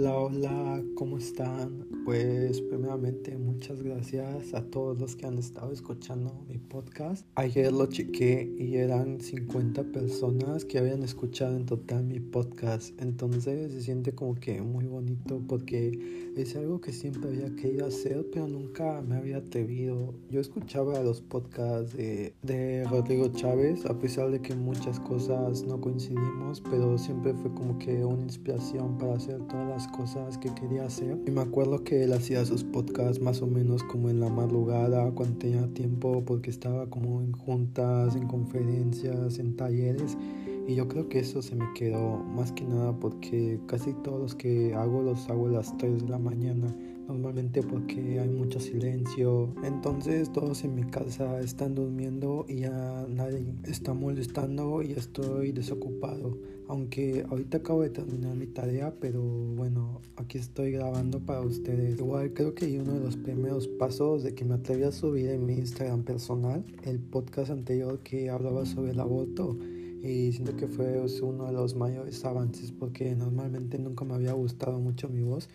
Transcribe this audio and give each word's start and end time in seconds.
Hola, 0.00 0.14
hola, 0.16 0.82
¿cómo 0.94 1.18
están? 1.18 1.87
Pues 2.08 2.62
primeramente 2.62 3.36
muchas 3.36 3.82
gracias 3.82 4.54
a 4.54 4.62
todos 4.62 4.98
los 4.98 5.14
que 5.14 5.26
han 5.26 5.36
estado 5.36 5.72
escuchando 5.72 6.42
mi 6.48 6.56
podcast. 6.56 7.26
Ayer 7.34 7.70
lo 7.70 7.84
chequé 7.84 8.50
y 8.56 8.76
eran 8.76 9.20
50 9.20 9.92
personas 9.92 10.64
que 10.64 10.78
habían 10.78 11.02
escuchado 11.02 11.54
en 11.54 11.66
total 11.66 12.04
mi 12.04 12.18
podcast. 12.18 12.98
Entonces 12.98 13.74
se 13.74 13.82
siente 13.82 14.12
como 14.14 14.36
que 14.36 14.62
muy 14.62 14.86
bonito 14.86 15.42
porque 15.46 16.32
es 16.34 16.56
algo 16.56 16.80
que 16.80 16.94
siempre 16.94 17.28
había 17.28 17.54
querido 17.56 17.84
hacer 17.84 18.24
pero 18.32 18.48
nunca 18.48 19.02
me 19.02 19.16
había 19.16 19.36
atrevido. 19.36 20.14
Yo 20.30 20.40
escuchaba 20.40 21.02
los 21.02 21.20
podcasts 21.20 21.94
de, 21.94 22.32
de 22.40 22.84
Rodrigo 22.84 23.28
Chávez 23.34 23.84
a 23.84 23.98
pesar 23.98 24.30
de 24.30 24.40
que 24.40 24.54
muchas 24.54 24.98
cosas 24.98 25.62
no 25.64 25.78
coincidimos, 25.78 26.62
pero 26.70 26.96
siempre 26.96 27.34
fue 27.34 27.52
como 27.52 27.78
que 27.78 28.02
una 28.02 28.22
inspiración 28.22 28.96
para 28.96 29.16
hacer 29.16 29.46
todas 29.48 29.68
las 29.68 29.88
cosas 29.88 30.38
que 30.38 30.48
quería 30.54 30.86
hacer. 30.86 31.18
Y 31.26 31.30
me 31.30 31.42
acuerdo 31.42 31.84
que 31.84 31.97
él 32.04 32.12
hacía 32.12 32.44
sus 32.44 32.64
podcasts 32.64 33.20
más 33.20 33.42
o 33.42 33.46
menos 33.46 33.82
como 33.84 34.10
en 34.10 34.20
la 34.20 34.28
madrugada, 34.28 35.10
cuando 35.12 35.38
tenía 35.38 35.66
tiempo, 35.74 36.22
porque 36.24 36.50
estaba 36.50 36.88
como 36.88 37.22
en 37.22 37.32
juntas, 37.32 38.16
en 38.16 38.26
conferencias, 38.26 39.38
en 39.38 39.56
talleres. 39.56 40.16
Y 40.66 40.74
yo 40.74 40.86
creo 40.88 41.08
que 41.08 41.20
eso 41.20 41.40
se 41.40 41.56
me 41.56 41.64
quedó 41.74 42.18
más 42.18 42.52
que 42.52 42.64
nada 42.64 42.92
porque 42.98 43.58
casi 43.66 43.92
todos 44.04 44.20
los 44.20 44.34
que 44.34 44.74
hago 44.74 45.02
los 45.02 45.28
hago 45.30 45.46
a 45.48 45.52
las 45.52 45.76
3 45.78 46.02
de 46.02 46.08
la 46.08 46.18
mañana 46.18 46.74
normalmente 47.08 47.62
porque 47.62 48.20
hay 48.20 48.28
mucho 48.28 48.60
silencio. 48.60 49.52
Entonces 49.64 50.30
todos 50.30 50.62
en 50.62 50.74
mi 50.74 50.84
casa 50.84 51.40
están 51.40 51.74
durmiendo 51.74 52.44
y 52.48 52.60
ya 52.60 53.06
nadie 53.08 53.42
está 53.64 53.94
molestando 53.94 54.82
y 54.82 54.92
estoy 54.92 55.52
desocupado. 55.52 56.38
Aunque 56.68 57.24
ahorita 57.30 57.58
acabo 57.58 57.80
de 57.80 57.88
terminar 57.88 58.36
mi 58.36 58.46
tarea, 58.46 58.94
pero 59.00 59.22
bueno, 59.22 60.02
aquí 60.16 60.36
estoy 60.36 60.72
grabando 60.72 61.18
para 61.18 61.40
ustedes. 61.40 61.98
Igual 61.98 62.34
creo 62.34 62.54
que 62.54 62.78
uno 62.78 62.92
de 62.92 63.00
los 63.00 63.16
primeros 63.16 63.66
pasos 63.66 64.22
de 64.22 64.34
que 64.34 64.44
me 64.44 64.54
atreví 64.54 64.82
a 64.82 64.92
subir 64.92 65.30
en 65.30 65.46
mi 65.46 65.54
Instagram 65.54 66.02
personal 66.02 66.62
el 66.82 66.98
podcast 67.00 67.50
anterior 67.50 68.00
que 68.00 68.28
hablaba 68.28 68.66
sobre 68.66 68.90
el 68.90 69.00
aborto 69.00 69.56
y 70.02 70.30
siento 70.32 70.56
que 70.56 70.68
fue 70.68 71.02
uno 71.22 71.46
de 71.46 71.52
los 71.52 71.74
mayores 71.74 72.24
avances 72.24 72.70
porque 72.70 73.14
normalmente 73.16 73.78
nunca 73.78 74.04
me 74.04 74.14
había 74.14 74.32
gustado 74.32 74.78
mucho 74.78 75.08
mi 75.08 75.22
voz 75.22 75.48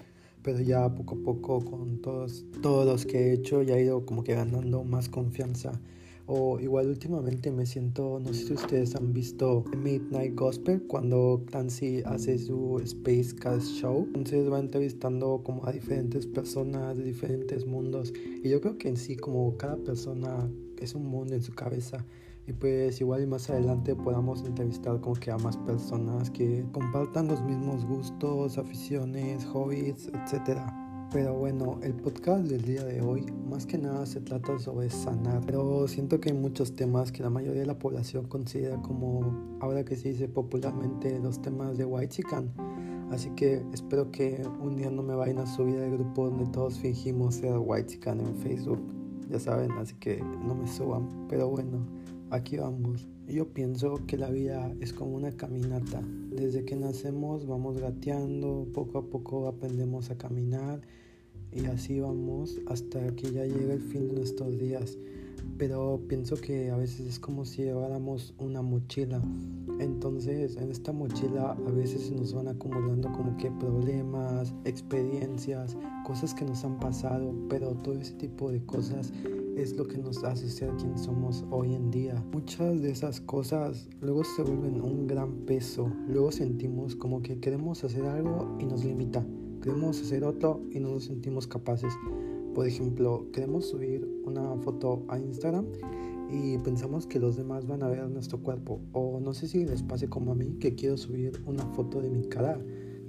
pero 0.44 0.60
ya 0.60 0.94
poco 0.94 1.16
a 1.16 1.24
poco 1.24 1.66
con 1.66 2.02
todos, 2.02 2.46
todos 2.62 2.86
los 2.86 3.06
que 3.06 3.30
he 3.30 3.34
hecho 3.34 3.64
ya 3.64 3.78
he 3.78 3.84
ido 3.84 4.06
como 4.06 4.24
que 4.24 4.36
ganando 4.36 4.84
más 4.84 5.10
confianza. 5.10 5.80
O 6.26 6.58
igual 6.60 6.88
últimamente 6.88 7.52
me 7.52 7.66
siento, 7.66 8.20
no 8.20 8.34
sé 8.34 8.46
si 8.46 8.54
ustedes 8.54 8.96
han 8.96 9.12
visto 9.12 9.66
Midnight 9.78 10.36
Gospel 10.36 10.84
cuando 10.84 11.44
Clancy 11.48 12.02
hace 12.06 12.38
su 12.38 12.80
Space 12.80 13.36
Cast 13.36 13.68
Show. 13.68 14.06
Entonces 14.08 14.50
va 14.50 14.60
entrevistando 14.60 15.42
como 15.44 15.66
a 15.66 15.74
diferentes 15.74 16.26
personas 16.26 16.98
de 16.98 17.04
diferentes 17.04 17.66
mundos. 17.66 18.14
Y 18.42 18.48
yo 18.48 18.62
creo 18.62 18.78
que 18.78 18.88
en 18.88 18.96
sí 18.96 19.18
como 19.18 19.58
cada 19.58 19.76
persona 19.76 20.50
es 20.78 20.96
un 20.96 21.08
mundo 21.08 21.36
en 21.36 21.44
su 21.44 21.54
cabeza 21.54 22.06
y 22.46 22.54
pues 22.54 23.00
igual 23.00 23.24
y 23.24 23.26
más 23.26 23.50
adelante 23.50 23.96
podamos 23.96 24.44
entrevistar 24.44 25.00
como 25.00 25.16
que 25.16 25.32
a 25.32 25.38
más 25.38 25.56
personas 25.58 26.30
que 26.30 26.66
compartan 26.74 27.28
los 27.28 27.42
mismos 27.42 27.86
gustos, 27.86 28.58
aficiones, 28.58 29.46
hobbies, 29.46 30.10
etc. 30.10 30.60
Pero 31.12 31.36
bueno, 31.36 31.80
el 31.84 31.94
podcast 31.94 32.46
del 32.46 32.64
día 32.64 32.84
de 32.84 33.02
hoy 33.02 33.26
más 33.50 33.66
que 33.66 33.78
nada 33.78 34.06
se 34.06 34.20
trata 34.20 34.60
sobre 34.60 34.90
sanar. 34.90 35.42
Pero 35.46 35.88
siento 35.88 36.20
que 36.20 36.32
hay 36.32 36.36
muchos 36.36 36.76
temas 36.76 37.12
que 37.14 37.24
la 37.24 37.30
mayoría 37.30 37.62
de 37.62 37.68
la 37.68 37.80
población 37.80 38.26
considera 38.28 38.82
como, 38.82 39.58
ahora 39.62 39.86
que 39.86 39.96
se 39.96 40.10
dice 40.10 40.28
popularmente, 40.28 41.18
los 41.20 41.42
temas 41.42 41.78
de 41.78 41.86
white 41.86 42.10
chican. 42.10 42.52
Así 43.12 43.30
que 43.36 43.64
espero 43.74 44.12
que 44.12 44.42
un 44.60 44.76
día 44.76 44.90
no 44.90 45.04
me 45.04 45.16
vayan 45.16 45.38
a 45.38 45.46
subir 45.46 45.80
al 45.80 45.92
grupo 45.92 46.30
donde 46.30 46.48
todos 46.48 46.80
fingimos 46.80 47.36
ser 47.36 47.58
white 47.58 47.88
chican 47.88 48.20
en 48.20 48.36
Facebook. 48.36 48.82
Ya 49.30 49.40
saben, 49.40 49.72
así 49.74 49.94
que 49.96 50.22
no 50.46 50.56
me 50.56 50.68
suban. 50.68 51.08
Pero 51.30 51.48
bueno 51.48 52.03
aquí 52.34 52.58
vamos. 52.58 53.08
Yo 53.28 53.54
pienso 53.54 54.02
que 54.08 54.18
la 54.18 54.30
vida 54.30 54.74
es 54.82 54.92
como 54.92 55.16
una 55.16 55.32
caminata. 55.32 56.02
Desde 56.32 56.66
que 56.66 56.76
nacemos 56.76 57.46
vamos 57.48 57.80
gateando, 57.80 58.68
poco 58.74 58.98
a 58.98 59.10
poco 59.10 59.48
aprendemos 59.48 60.10
a 60.10 60.18
caminar 60.18 60.82
y 61.52 61.66
así 61.66 62.00
vamos 62.00 62.60
hasta 62.68 63.16
que 63.16 63.32
ya 63.32 63.46
llega 63.46 63.74
el 63.74 63.82
fin 63.82 64.08
de 64.08 64.16
nuestros 64.16 64.58
días 64.58 64.98
pero 65.58 66.02
pienso 66.08 66.36
que 66.36 66.72
a 66.72 66.78
veces 66.78 67.08
es 67.08 67.20
como 67.20 67.46
si 67.46 67.64
lleváramos 67.64 68.34
una 68.38 68.62
mochila. 68.62 69.22
Entonces 69.80 70.58
en 70.58 70.72
esta 70.72 70.92
mochila 70.92 71.52
a 71.52 71.72
veces 71.72 72.12
nos 72.12 72.34
van 72.34 72.48
acumulando 72.48 73.12
como 73.12 73.38
que 73.38 73.52
problemas, 73.52 74.54
experiencias, 74.66 75.78
cosas 76.06 76.34
que 76.34 76.46
nos 76.46 76.64
han 76.64 76.80
pasado, 76.80 77.34
pero 77.50 77.74
todo 77.76 78.00
ese 78.00 78.14
tipo 78.16 78.52
de 78.52 78.64
cosas 78.66 79.14
es 79.58 79.76
lo 79.78 79.88
que 79.88 79.98
nos 79.98 80.24
hace 80.24 80.50
ser 80.50 80.70
quien 80.78 80.98
somos 80.98 81.46
hoy 81.52 81.74
en 81.74 81.92
día. 81.92 82.24
Muchas 82.32 82.82
de 82.82 82.92
esas 82.92 83.22
cosas 83.22 83.88
luego 84.02 84.24
se 84.24 84.42
vuelven 84.44 84.82
un 84.82 85.08
gran 85.08 85.46
peso, 85.46 85.92
luego 86.08 86.32
sentimos 86.32 86.96
como 86.96 87.22
que 87.22 87.40
queremos 87.40 87.84
hacer 87.84 88.04
algo 88.06 88.58
y 88.60 88.66
nos 88.66 88.84
limita, 88.84 89.26
queremos 89.62 90.02
hacer 90.02 90.24
otro 90.24 90.62
y 90.72 90.80
no 90.80 90.90
nos 90.90 91.06
sentimos 91.06 91.48
capaces. 91.48 91.94
Por 92.54 92.68
ejemplo, 92.68 93.28
queremos 93.32 93.68
subir 93.68 94.08
una 94.26 94.56
foto 94.58 95.04
a 95.08 95.18
Instagram 95.18 95.66
y 96.30 96.58
pensamos 96.60 97.06
que 97.06 97.20
los 97.20 97.36
demás 97.36 97.68
van 97.68 97.84
a 97.84 97.90
ver 97.90 98.08
nuestro 98.10 98.40
cuerpo. 98.40 98.80
O 98.92 99.20
no 99.20 99.34
sé 99.34 99.48
si 99.48 99.66
les 99.66 99.84
pase 99.84 100.10
como 100.10 100.32
a 100.32 100.36
mí 100.36 100.58
que 100.60 100.76
quiero 100.76 100.98
subir 100.98 101.42
una 101.46 101.66
foto 101.74 102.02
de 102.02 102.10
mi 102.10 102.24
cara 102.24 102.60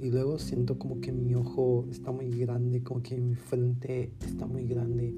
y 0.00 0.10
luego 0.10 0.38
siento 0.38 0.78
como 0.78 1.00
que 1.00 1.12
mi 1.12 1.34
ojo 1.34 1.86
está 1.90 2.12
muy 2.12 2.28
grande, 2.30 2.82
como 2.82 3.02
que 3.02 3.16
mi 3.16 3.34
frente 3.34 4.12
está 4.26 4.46
muy 4.46 4.66
grande. 4.66 5.14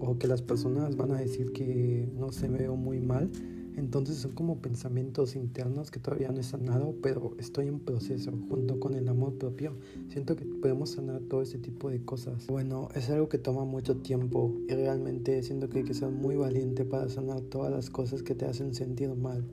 O 0.00 0.18
que 0.18 0.26
las 0.26 0.42
personas 0.42 0.96
van 0.96 1.12
a 1.12 1.18
decir 1.18 1.52
que 1.52 2.08
no 2.18 2.32
se 2.32 2.48
veo 2.48 2.74
muy 2.74 3.00
mal 3.00 3.30
entonces 3.76 4.16
son 4.16 4.32
como 4.32 4.58
pensamientos 4.58 5.36
internos 5.36 5.90
que 5.90 6.00
todavía 6.00 6.30
no 6.30 6.40
he 6.40 6.42
sanado, 6.42 6.94
pero 7.02 7.34
estoy 7.38 7.68
en 7.68 7.80
proceso 7.80 8.30
junto 8.48 8.78
con 8.78 8.94
el 8.94 9.08
amor 9.08 9.38
propio. 9.38 9.72
Siento 10.08 10.36
que 10.36 10.44
podemos 10.44 10.90
sanar 10.90 11.22
todo 11.22 11.42
ese 11.42 11.58
tipo 11.58 11.88
de 11.88 12.04
cosas. 12.04 12.46
Bueno, 12.48 12.88
es 12.94 13.08
algo 13.10 13.28
que 13.28 13.38
toma 13.38 13.64
mucho 13.64 13.96
tiempo 13.96 14.54
y 14.68 14.74
realmente 14.74 15.42
siento 15.42 15.68
que 15.68 15.78
hay 15.78 15.84
que 15.84 15.94
ser 15.94 16.10
muy 16.10 16.36
valiente 16.36 16.84
para 16.84 17.08
sanar 17.08 17.40
todas 17.42 17.72
las 17.72 17.90
cosas 17.90 18.22
que 18.22 18.34
te 18.34 18.44
hacen 18.44 18.74
sentir 18.74 19.14
mal. 19.14 19.44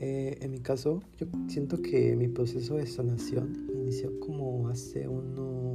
Eh, 0.00 0.38
en 0.40 0.52
mi 0.52 0.60
caso, 0.60 1.02
yo 1.18 1.26
siento 1.48 1.82
que 1.82 2.14
mi 2.16 2.28
proceso 2.28 2.76
de 2.76 2.86
sanación 2.86 3.68
inició 3.74 4.18
como 4.20 4.68
hace 4.68 5.08
unos 5.08 5.67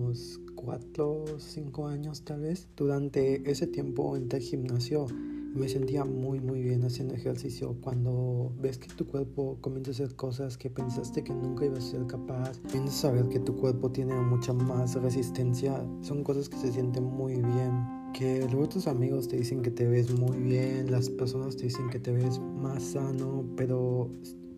4 0.55 1.11
o 1.11 1.39
5 1.39 1.87
años 1.87 2.23
tal 2.23 2.41
vez. 2.41 2.67
Durante 2.75 3.49
ese 3.49 3.67
tiempo 3.67 4.15
entré 4.15 4.39
al 4.39 4.43
gimnasio 4.43 5.07
me 5.55 5.69
sentía 5.69 6.03
muy 6.03 6.39
muy 6.39 6.61
bien 6.63 6.83
haciendo 6.83 7.13
ejercicio 7.13 7.77
cuando 7.79 8.51
ves 8.59 8.79
que 8.79 8.87
tu 8.87 9.05
cuerpo 9.05 9.57
comienza 9.61 9.91
a 9.91 9.93
hacer 9.93 10.15
cosas 10.15 10.57
que 10.57 10.69
pensaste 10.69 11.23
que 11.23 11.33
nunca 11.33 11.65
ibas 11.65 11.85
a 11.85 11.91
ser 11.91 12.07
capaz 12.07 12.59
comienzas 12.71 13.05
a 13.05 13.11
ver 13.11 13.29
que 13.29 13.39
tu 13.39 13.55
cuerpo 13.55 13.91
tiene 13.91 14.15
mucha 14.15 14.51
más 14.53 14.95
resistencia 14.95 15.85
son 16.01 16.23
cosas 16.23 16.49
que 16.49 16.57
se 16.57 16.71
sienten 16.71 17.03
muy 17.03 17.35
bien 17.35 18.02
que 18.13 18.47
luego 18.49 18.69
tus 18.69 18.87
amigos 18.87 19.27
te 19.27 19.37
dicen 19.37 19.61
que 19.61 19.71
te 19.71 19.87
ves 19.87 20.11
muy 20.11 20.37
bien 20.37 20.91
las 20.91 21.09
personas 21.09 21.57
te 21.57 21.63
dicen 21.63 21.89
que 21.89 21.99
te 21.99 22.11
ves 22.11 22.39
más 22.39 22.83
sano 22.83 23.43
pero 23.57 24.09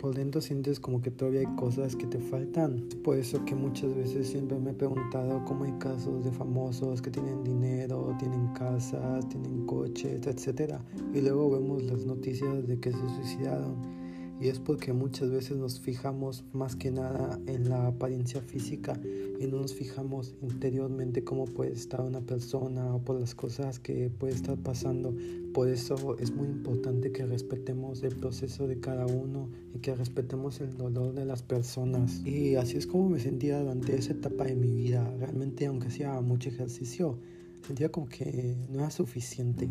por 0.05 0.13
dentro 0.13 0.39
sientes 0.39 0.79
como 0.79 1.01
que 1.01 1.09
todavía 1.09 1.39
hay 1.39 1.55
cosas 1.55 1.95
que 1.95 2.05
te 2.05 2.19
faltan. 2.19 2.85
Es 2.89 2.95
por 2.95 3.17
eso 3.17 3.43
que 3.43 3.55
muchas 3.55 3.95
veces 3.95 4.27
siempre 4.27 4.59
me 4.59 4.69
he 4.69 4.73
preguntado 4.75 5.43
cómo 5.45 5.63
hay 5.63 5.71
casos 5.79 6.23
de 6.23 6.31
famosos 6.31 7.01
que 7.01 7.09
tienen 7.09 7.43
dinero, 7.43 8.15
tienen 8.19 8.53
casas, 8.53 9.27
tienen 9.29 9.65
coches, 9.65 10.27
etc. 10.27 10.75
Y 11.11 11.21
luego 11.21 11.49
vemos 11.49 11.81
las 11.83 12.05
noticias 12.05 12.67
de 12.67 12.79
que 12.79 12.91
se 12.91 13.09
suicidaron 13.15 14.04
y 14.39 14.49
es 14.49 14.59
porque 14.59 14.91
muchas 14.91 15.31
veces 15.31 15.57
nos 15.57 15.79
fijamos 15.79 16.43
más 16.51 16.75
que 16.75 16.91
nada 16.91 17.39
en 17.47 17.69
la 17.69 17.87
apariencia 17.87 18.41
física 18.41 18.99
y 19.39 19.47
no 19.47 19.61
nos 19.61 19.73
fijamos 19.73 20.35
interiormente 20.41 21.23
cómo 21.23 21.45
puede 21.45 21.71
estar 21.71 22.01
una 22.01 22.21
persona 22.21 22.93
o 22.93 22.99
por 22.99 23.19
las 23.19 23.33
cosas 23.33 23.79
que 23.79 24.09
puede 24.09 24.33
estar 24.33 24.57
pasando. 24.57 25.15
Por 25.53 25.69
eso 25.69 26.17
es 26.19 26.31
muy 26.31 26.47
importante 26.47 27.11
que 27.11 27.25
respetemos 27.25 28.03
el 28.03 28.15
proceso 28.17 28.67
de 28.67 28.79
cada 28.79 29.05
uno 29.05 29.49
y 29.73 29.79
que 29.79 29.95
respetemos 29.95 30.59
el 30.59 30.75
dolor 30.75 31.13
de 31.13 31.25
las 31.25 31.41
personas. 31.41 32.21
Y 32.25 32.55
así 32.55 32.77
es 32.77 32.87
como 32.87 33.09
me 33.09 33.19
sentía 33.19 33.59
durante 33.59 33.95
esa 33.95 34.11
etapa 34.11 34.43
de 34.43 34.55
mi 34.55 34.67
vida. 34.67 35.09
Realmente 35.17 35.65
aunque 35.65 35.87
hacía 35.87 36.19
mucho 36.19 36.49
ejercicio, 36.49 37.17
sentía 37.65 37.89
como 37.89 38.09
que 38.09 38.57
no 38.69 38.79
era 38.79 38.91
suficiente 38.91 39.69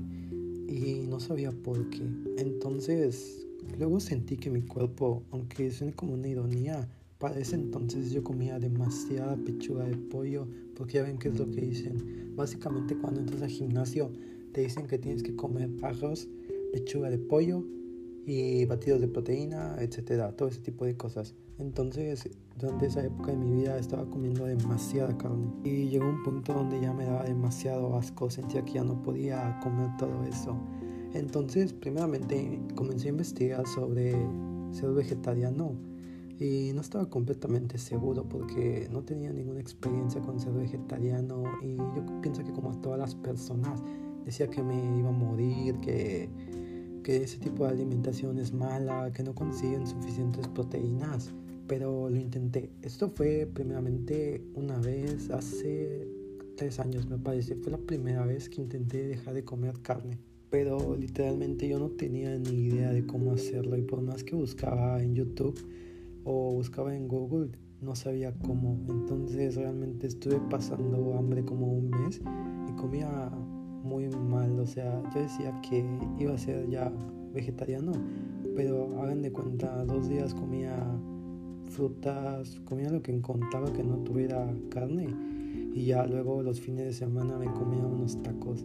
y 0.67 1.07
no 1.07 1.21
sabía 1.21 1.53
por 1.53 1.91
qué. 1.91 2.03
Entonces 2.39 3.47
Luego 3.79 4.01
sentí 4.01 4.37
que 4.37 4.51
mi 4.51 4.63
cuerpo, 4.63 5.23
aunque 5.31 5.71
suene 5.71 5.95
como 5.95 6.15
una 6.15 6.29
ironía, 6.29 6.89
para 7.19 7.39
ese 7.39 7.57
entonces 7.57 8.11
yo 8.11 8.23
comía 8.23 8.59
demasiada 8.59 9.37
pechuga 9.37 9.85
de 9.85 9.97
pollo, 9.97 10.47
porque 10.77 10.95
ya 10.95 11.05
ven 11.05 11.19
qué 11.19 11.29
es 11.29 11.39
lo 11.39 11.51
que 11.51 11.61
dicen. 11.61 12.33
Básicamente 12.37 12.97
cuando 12.97 13.21
entras 13.21 13.43
al 13.43 13.49
gimnasio 13.49 14.11
te 14.53 14.63
dicen 14.63 14.87
que 14.87 14.99
tienes 14.99 15.23
que 15.23 15.35
comer 15.35 15.71
arroz, 15.83 16.29
pechuga 16.73 17.11
de 17.11 17.19
pollo 17.19 17.65
y 18.27 18.65
batidos 18.67 19.01
de 19.01 19.09
proteína, 19.09 19.77
etcétera, 19.79 20.37
todo 20.37 20.49
ese 20.49 20.61
tipo 20.61 20.85
de 20.85 20.97
cosas. 20.97 21.35
Entonces, 21.59 22.29
durante 22.59 22.87
esa 22.87 23.05
época 23.05 23.31
de 23.33 23.37
mi 23.37 23.63
vida 23.63 23.79
estaba 23.79 24.05
comiendo 24.09 24.45
demasiada 24.45 25.17
carne 25.17 25.53
y 25.63 25.89
llegó 25.89 26.09
un 26.09 26.23
punto 26.23 26.53
donde 26.53 26.81
ya 26.81 26.93
me 26.93 27.05
daba 27.05 27.25
demasiado 27.25 27.97
asco, 27.97 28.29
sentía 28.31 28.65
que 28.65 28.75
ya 28.75 28.85
no 28.85 29.03
podía 29.03 29.59
comer 29.63 29.89
todo 29.99 30.25
eso. 30.25 30.59
Entonces, 31.15 31.73
primeramente 31.73 32.61
comencé 32.75 33.07
a 33.07 33.11
investigar 33.11 33.67
sobre 33.69 34.17
ser 34.73 34.91
vegetariano 34.91 35.77
y 36.41 36.73
no 36.75 36.81
estaba 36.81 37.09
completamente 37.09 37.79
seguro 37.79 38.29
porque 38.29 38.89
no 38.91 39.05
tenía 39.05 39.33
ninguna 39.33 39.61
experiencia 39.61 40.21
con 40.21 40.41
ser 40.41 40.53
vegetariano 40.55 41.45
y 41.63 41.77
yo 41.77 42.21
pienso 42.21 42.43
que 42.43 42.53
como 42.53 42.77
todas 42.81 42.99
las 42.99 43.15
personas 43.15 43.81
decía 44.25 44.49
que 44.49 44.61
me 44.61 44.75
iba 44.99 45.11
a 45.11 45.13
morir, 45.13 45.79
que, 45.79 46.29
que 47.05 47.19
ese 47.19 47.39
tipo 47.39 47.65
de 47.65 47.71
alimentación 47.71 48.41
es 48.41 48.53
mala, 48.53 49.13
que 49.13 49.23
no 49.23 49.37
consiguen 49.37 49.87
suficientes 49.87 50.49
proteínas, 50.49 51.33
pero 51.69 52.11
lo 52.11 52.17
intenté. 52.17 52.73
Esto 52.83 53.09
fue 53.09 53.49
primeramente 53.55 54.43
una 54.55 54.79
vez 54.79 55.31
hace 55.31 56.09
tres 56.57 56.81
años 56.81 57.09
me 57.09 57.19
parece, 57.19 57.55
fue 57.55 57.71
la 57.71 57.79
primera 57.79 58.27
vez 58.27 58.49
que 58.49 58.61
intenté 58.61 59.07
dejar 59.07 59.35
de 59.35 59.45
comer 59.45 59.81
carne 59.81 60.19
pero 60.55 60.95
literalmente 60.95 61.67
yo 61.67 61.81
no 61.81 61.91
tenía 61.91 62.39
ni 62.39 62.67
idea 62.67 62.93
de 62.93 63.05
cómo 63.05 63.33
hacerlo 63.33 63.77
y 63.77 63.83
por 63.83 64.03
más 64.03 64.23
que 64.23 64.37
buscaba 64.37 65.03
en 65.03 65.17
YouTube 65.17 65.59
o 66.23 66.53
buscaba 66.53 66.95
en 66.95 67.09
Google 67.09 67.49
no 67.81 67.97
sabía 67.97 68.33
cómo. 68.39 68.79
Entonces 68.89 69.57
realmente 69.57 70.07
estuve 70.07 70.39
pasando 70.49 71.17
hambre 71.19 71.45
como 71.45 71.73
un 71.73 71.91
mes 71.91 72.21
y 72.69 72.73
comía 72.77 73.33
muy 73.83 74.09
mal. 74.09 74.61
O 74.61 74.65
sea 74.65 75.03
yo 75.13 75.23
decía 75.23 75.61
que 75.69 75.85
iba 76.21 76.35
a 76.35 76.39
ser 76.39 76.71
ya 76.71 76.93
vegetariano 77.33 77.91
pero 78.55 79.03
hagan 79.03 79.23
de 79.23 79.33
cuenta 79.33 79.85
dos 79.85 80.09
días 80.09 80.35
comía 80.35 80.77
frutas 81.65 82.61
comía 82.65 82.91
lo 82.91 83.03
que 83.03 83.11
encontraba 83.11 83.73
que 83.73 83.83
no 83.83 83.97
tuviera 84.05 84.55
carne 84.69 85.09
y 85.75 85.87
ya 85.87 86.07
luego 86.07 86.45
los 86.45 86.61
fines 86.61 86.85
de 86.85 86.93
semana 86.93 87.39
me 87.39 87.53
comía 87.53 87.85
unos 87.85 88.23
tacos 88.23 88.65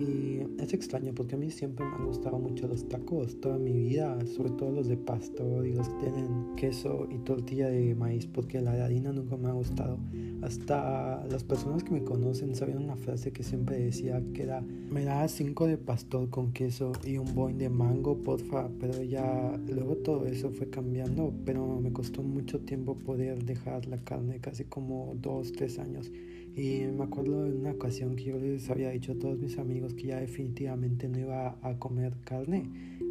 y 0.00 0.46
es 0.58 0.72
extraño 0.72 1.12
porque 1.14 1.34
a 1.34 1.38
mí 1.38 1.50
siempre 1.50 1.84
me 1.84 1.94
han 1.94 2.06
gustado 2.06 2.38
mucho 2.38 2.66
los 2.66 2.88
tacos, 2.88 3.38
toda 3.40 3.58
mi 3.58 3.72
vida, 3.72 4.18
sobre 4.26 4.50
todo 4.50 4.72
los 4.72 4.88
de 4.88 4.96
pastor 4.96 5.66
y 5.66 5.74
los 5.74 5.88
que 5.88 5.96
tienen 6.06 6.56
queso 6.56 7.06
y 7.10 7.18
tortilla 7.18 7.68
de 7.68 7.94
maíz, 7.94 8.26
porque 8.26 8.60
la 8.60 8.72
de 8.72 8.82
harina 8.82 9.12
nunca 9.12 9.36
me 9.36 9.48
ha 9.48 9.52
gustado. 9.52 9.98
Hasta 10.42 11.26
las 11.26 11.44
personas 11.44 11.84
que 11.84 11.92
me 11.92 12.02
conocen 12.02 12.54
sabían 12.54 12.84
una 12.84 12.96
frase 12.96 13.30
que 13.30 13.42
siempre 13.42 13.78
decía 13.78 14.22
que 14.32 14.44
era, 14.44 14.62
me 14.62 15.04
da 15.04 15.28
cinco 15.28 15.66
de 15.66 15.76
pastor 15.76 16.30
con 16.30 16.52
queso 16.52 16.92
y 17.04 17.18
un 17.18 17.34
boing 17.34 17.58
de 17.58 17.68
mango, 17.68 18.16
porfa, 18.22 18.70
pero 18.80 19.02
ya 19.02 19.60
luego 19.68 19.96
todo 19.96 20.26
eso 20.26 20.50
fue 20.50 20.70
cambiando, 20.70 21.32
pero 21.44 21.78
me 21.80 21.92
costó 21.92 22.22
mucho 22.22 22.60
tiempo 22.60 22.96
poder 22.98 23.44
dejar 23.44 23.86
la 23.86 23.98
carne, 23.98 24.40
casi 24.40 24.64
como 24.64 25.14
dos, 25.20 25.52
tres 25.52 25.78
años. 25.78 26.10
Y 26.56 26.80
me 26.86 27.04
acuerdo 27.04 27.44
de 27.44 27.52
una 27.52 27.72
ocasión 27.72 28.16
que 28.16 28.24
yo 28.24 28.38
les 28.38 28.68
había 28.70 28.90
dicho 28.90 29.12
a 29.12 29.18
todos 29.18 29.38
mis 29.38 29.58
amigos 29.58 29.94
que 29.94 30.08
ya 30.08 30.20
definitivamente 30.20 31.08
no 31.08 31.18
iba 31.18 31.58
a 31.62 31.78
comer 31.78 32.12
carne. 32.24 32.68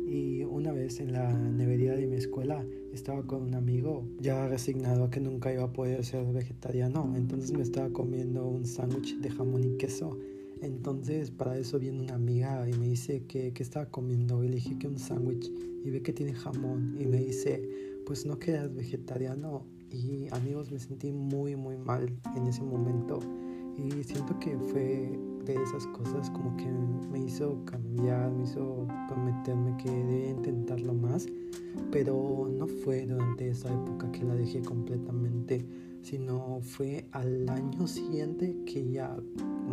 Y 0.08 0.44
una 0.44 0.72
vez 0.74 1.00
en 1.00 1.14
la 1.14 1.32
nevería 1.32 1.96
de 1.96 2.08
mi 2.08 2.18
escuela 2.18 2.66
estaba 2.94 3.24
con 3.24 3.44
un 3.44 3.56
amigo 3.56 4.04
ya 4.20 4.48
resignado 4.48 5.06
a 5.06 5.10
que 5.10 5.20
nunca 5.20 5.54
iba 5.54 5.64
a 5.64 5.74
poder 5.74 6.04
ser 6.04 6.26
vegetariano. 6.34 7.14
Entonces 7.16 7.52
me 7.52 7.64
estaba 7.64 7.90
comiendo 7.90 8.46
un 8.46 8.66
sándwich 8.66 9.18
de 9.20 9.30
jamón 9.30 9.64
y 9.64 9.78
queso. 9.78 10.18
Entonces 10.62 11.32
para 11.32 11.58
eso 11.58 11.80
viene 11.80 12.02
una 12.02 12.16
amiga 12.16 12.68
y 12.70 12.74
me 12.74 12.88
dice 12.88 13.24
que, 13.28 13.54
que 13.54 13.64
estaba 13.64 13.86
comiendo. 13.86 14.44
Y 14.44 14.50
le 14.50 14.56
dije 14.56 14.78
que 14.78 14.88
un 14.88 15.00
sándwich 15.00 15.50
y 15.86 15.90
ve 15.90 16.02
que 16.02 16.12
tiene 16.12 16.34
jamón. 16.34 16.98
Y 17.00 17.06
me 17.06 17.18
dice, 17.18 17.62
pues 18.06 18.26
no 18.26 18.38
quedas 18.38 18.74
vegetariano 18.74 19.66
y 19.92 20.28
amigos 20.32 20.72
me 20.72 20.80
sentí 20.80 21.12
muy 21.12 21.56
muy 21.56 21.78
mal 21.78 22.20
en 22.36 22.48
ese 22.48 22.62
momento 22.62 23.20
y 23.88 24.04
siento 24.04 24.38
que 24.40 24.58
fue 24.58 25.18
de 25.46 25.54
esas 25.64 25.88
cosas 25.88 26.30
como 26.32 26.56
que 26.58 26.68
me 27.12 27.20
hizo 27.20 27.64
cambiar, 27.66 28.32
me 28.32 28.44
hizo 28.44 28.88
prometerme 29.08 29.76
que 29.78 29.90
debía 29.90 30.30
intentarlo 30.32 30.94
más, 30.94 31.28
pero 31.92 32.50
no 32.52 32.68
fue 32.68 33.06
durante 33.06 33.50
esa 33.50 33.74
época 33.74 34.12
que 34.12 34.24
la 34.24 34.36
dejé 34.36 34.62
completamente, 34.62 35.66
sino 36.02 36.60
fue 36.62 37.06
al 37.12 37.48
año 37.50 37.88
siguiente 37.88 38.56
que 38.66 38.92
ya 38.92 39.16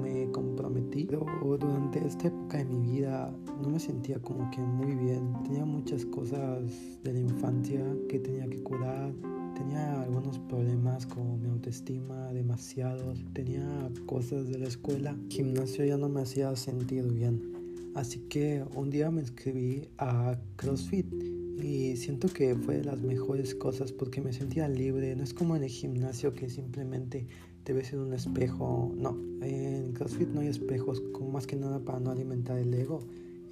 me 0.01 0.31
comprometí. 0.31 1.05
Pero 1.05 1.27
durante 1.59 2.07
esta 2.07 2.29
época 2.29 2.59
de 2.59 2.65
mi 2.65 2.79
vida 2.93 3.35
no 3.61 3.69
me 3.69 3.81
sentía 3.81 4.21
como 4.21 4.51
que 4.51 4.61
muy 4.61 4.95
bien, 4.95 5.33
tenía 5.45 5.65
muchas 5.65 6.05
cosas 6.07 7.01
de 7.03 7.12
la 7.12 7.21
infancia 7.21 7.85
que 8.09 8.19
tenía 8.19 8.49
que 8.49 8.62
curar 8.62 9.12
Tenía 9.56 10.03
algunos 10.03 10.38
problemas 10.38 11.06
con 11.06 11.43
mi 11.43 11.49
autoestima, 11.49 12.31
demasiados. 12.32 13.25
Tenía 13.32 13.91
cosas 14.05 14.49
de 14.49 14.58
la 14.58 14.67
escuela. 14.67 15.17
El 15.19 15.32
gimnasio 15.32 15.85
ya 15.87 15.97
no 15.97 16.11
me 16.11 16.20
hacía 16.20 16.55
sentir 16.56 17.11
bien. 17.11 17.93
Así 17.94 18.19
que 18.29 18.62
un 18.75 18.91
día 18.91 19.11
me 19.11 19.23
inscribí 19.23 19.88
a 19.97 20.38
CrossFit 20.56 21.06
y 21.58 21.97
siento 21.97 22.29
que 22.29 22.55
fue 22.55 22.76
de 22.76 22.85
las 22.85 23.00
mejores 23.00 23.55
cosas 23.55 23.93
porque 23.93 24.20
me 24.20 24.35
sentía 24.35 24.69
libre. 24.69 25.17
No 25.17 25.25
es 25.25 25.32
como 25.32 25.56
en 25.56 25.64
el 25.64 25.70
gimnasio 25.70 26.35
que 26.35 26.50
simplemente 26.50 27.26
te 27.64 27.73
ves 27.73 27.94
en 27.94 28.00
un 28.00 28.12
espejo. 28.12 28.93
No, 28.94 29.19
en 29.41 29.93
CrossFit 29.94 30.29
no 30.29 30.41
hay 30.41 30.49
espejos, 30.49 31.00
como 31.12 31.31
más 31.31 31.47
que 31.47 31.56
nada 31.56 31.81
para 31.81 31.99
no 31.99 32.11
alimentar 32.11 32.59
el 32.59 32.75
ego 32.75 33.00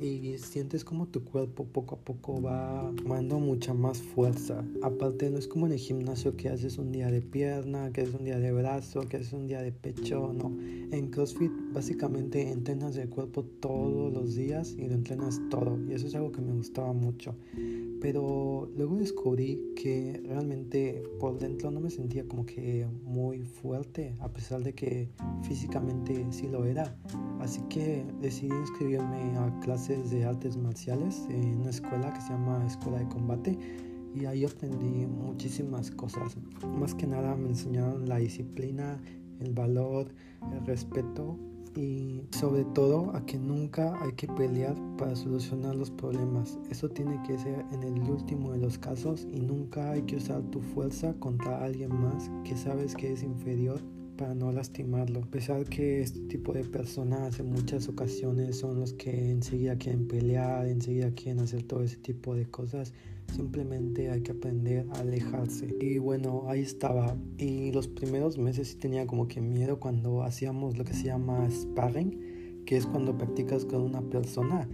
y 0.00 0.36
sientes 0.38 0.84
como 0.84 1.06
tu 1.06 1.24
cuerpo 1.24 1.64
poco 1.64 1.96
a 1.96 1.98
poco 1.98 2.42
va 2.42 2.92
tomando 2.96 3.38
mucha 3.38 3.74
más 3.74 3.98
fuerza. 3.98 4.64
Aparte 4.82 5.30
no 5.30 5.38
es 5.38 5.46
como 5.46 5.66
en 5.66 5.72
el 5.72 5.78
gimnasio 5.78 6.36
que 6.36 6.48
haces 6.48 6.78
un 6.78 6.92
día 6.92 7.10
de 7.10 7.20
pierna, 7.20 7.92
que 7.92 8.02
haces 8.02 8.14
un 8.14 8.24
día 8.24 8.38
de 8.38 8.52
brazo, 8.52 9.00
que 9.02 9.18
haces 9.18 9.32
un 9.32 9.46
día 9.46 9.62
de 9.62 9.72
pecho, 9.72 10.32
no. 10.32 10.56
En 10.90 11.10
CrossFit 11.10 11.52
básicamente 11.72 12.50
entrenas 12.50 12.96
el 12.96 13.08
cuerpo 13.08 13.44
todos 13.44 14.12
los 14.12 14.34
días 14.34 14.74
y 14.78 14.86
lo 14.86 14.94
entrenas 14.94 15.40
todo 15.50 15.78
y 15.88 15.94
eso 15.94 16.06
es 16.06 16.14
algo 16.14 16.32
que 16.32 16.40
me 16.40 16.52
gustaba 16.52 16.92
mucho. 16.92 17.34
Pero 18.04 18.68
luego 18.76 18.96
descubrí 18.96 19.72
que 19.74 20.20
realmente 20.26 21.02
por 21.18 21.38
dentro 21.38 21.70
no 21.70 21.80
me 21.80 21.88
sentía 21.88 22.28
como 22.28 22.44
que 22.44 22.86
muy 23.02 23.46
fuerte, 23.46 24.14
a 24.20 24.28
pesar 24.28 24.62
de 24.62 24.74
que 24.74 25.08
físicamente 25.40 26.26
sí 26.28 26.46
lo 26.46 26.66
era. 26.66 26.94
Así 27.40 27.62
que 27.70 28.04
decidí 28.20 28.54
inscribirme 28.54 29.38
a 29.38 29.58
clases 29.60 30.10
de 30.10 30.26
artes 30.26 30.54
marciales 30.54 31.26
en 31.30 31.62
una 31.62 31.70
escuela 31.70 32.12
que 32.12 32.20
se 32.20 32.28
llama 32.28 32.66
Escuela 32.66 32.98
de 32.98 33.08
Combate 33.08 33.58
y 34.14 34.26
ahí 34.26 34.44
aprendí 34.44 35.06
muchísimas 35.06 35.90
cosas. 35.90 36.36
Más 36.78 36.94
que 36.94 37.06
nada 37.06 37.34
me 37.36 37.48
enseñaron 37.48 38.06
la 38.06 38.18
disciplina, 38.18 39.00
el 39.40 39.54
valor, 39.54 40.08
el 40.52 40.66
respeto 40.66 41.38
y 41.76 42.22
sobre 42.30 42.64
todo 42.64 43.10
a 43.14 43.24
que 43.26 43.38
nunca 43.38 43.98
hay 44.02 44.12
que 44.12 44.28
pelear 44.28 44.76
para 44.96 45.16
solucionar 45.16 45.74
los 45.74 45.90
problemas. 45.90 46.58
Eso 46.70 46.88
tiene 46.88 47.20
que 47.26 47.38
ser 47.38 47.64
en 47.72 47.82
el 47.82 48.00
último 48.08 48.52
de 48.52 48.58
los 48.58 48.78
casos 48.78 49.26
y 49.32 49.40
nunca 49.40 49.90
hay 49.90 50.02
que 50.02 50.16
usar 50.16 50.42
tu 50.50 50.60
fuerza 50.60 51.14
contra 51.14 51.64
alguien 51.64 51.94
más 51.94 52.30
que 52.44 52.56
sabes 52.56 52.94
que 52.94 53.12
es 53.12 53.22
inferior 53.22 53.80
para 54.16 54.34
no 54.34 54.52
lastimarlo. 54.52 55.20
A 55.20 55.26
pesar 55.26 55.64
que 55.64 56.00
este 56.00 56.20
tipo 56.20 56.52
de 56.52 56.64
personas 56.64 57.38
en 57.40 57.50
muchas 57.50 57.88
ocasiones 57.88 58.58
son 58.58 58.80
los 58.80 58.92
que 58.94 59.30
enseguida 59.30 59.76
quieren 59.76 60.06
pelear, 60.06 60.66
enseguida 60.66 61.10
quieren 61.12 61.40
hacer 61.40 61.62
todo 61.62 61.82
ese 61.82 61.96
tipo 61.96 62.34
de 62.34 62.46
cosas, 62.46 62.92
simplemente 63.32 64.10
hay 64.10 64.22
que 64.22 64.32
aprender 64.32 64.86
a 64.92 65.00
alejarse. 65.00 65.74
Y 65.80 65.98
bueno, 65.98 66.44
ahí 66.48 66.60
estaba. 66.60 67.16
Y 67.38 67.72
los 67.72 67.88
primeros 67.88 68.38
meses 68.38 68.68
sí 68.68 68.76
tenía 68.76 69.06
como 69.06 69.28
que 69.28 69.40
miedo 69.40 69.80
cuando 69.80 70.22
hacíamos 70.22 70.76
lo 70.78 70.84
que 70.84 70.94
se 70.94 71.04
llama 71.04 71.48
sparring, 71.50 72.64
que 72.66 72.76
es 72.76 72.86
cuando 72.86 73.16
practicas 73.16 73.64
con 73.64 73.82
una 73.82 74.02
persona. 74.02 74.68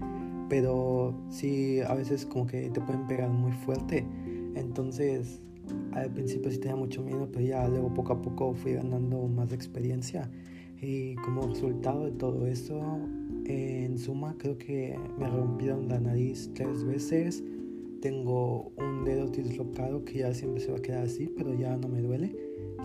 Pero 0.49 1.15
sí, 1.31 1.81
a 1.81 1.95
veces 1.95 2.27
como 2.27 2.47
que 2.47 2.71
te 2.71 2.81
pueden 2.81 3.07
pegar 3.07 3.31
muy 3.31 3.53
fuerte. 3.53 4.07
Entonces 4.55 5.41
al 5.93 6.11
principio 6.13 6.51
sí 6.51 6.59
tenía 6.59 6.77
mucho 6.77 7.03
miedo, 7.03 7.29
pero 7.33 7.45
ya 7.45 7.69
luego 7.69 7.93
poco 7.93 8.13
a 8.15 8.23
poco 8.23 8.55
fui 8.55 8.73
ganando 8.73 9.27
más 9.29 9.53
experiencia. 9.53 10.31
Y 10.81 11.15
como 11.17 11.47
resultado 11.47 12.05
de 12.05 12.13
todo 12.13 12.47
eso, 12.47 12.81
en 13.45 13.99
suma 13.99 14.35
creo 14.39 14.57
que 14.57 14.99
me 15.19 15.29
rompieron 15.29 15.89
la 15.89 16.01
nariz 16.01 16.51
tres 16.55 16.85
veces. 16.85 17.45
Tengo 18.01 18.73
un 18.79 19.05
dedo 19.05 19.27
dislocado 19.27 20.05
que 20.05 20.21
ya 20.21 20.33
siempre 20.33 20.61
se 20.61 20.73
va 20.73 20.79
a 20.79 20.83
quedar 20.83 21.05
así, 21.05 21.31
pero 21.37 21.53
ya 21.55 21.77
no 21.77 21.89
me 21.89 22.01
duele. 22.01 22.35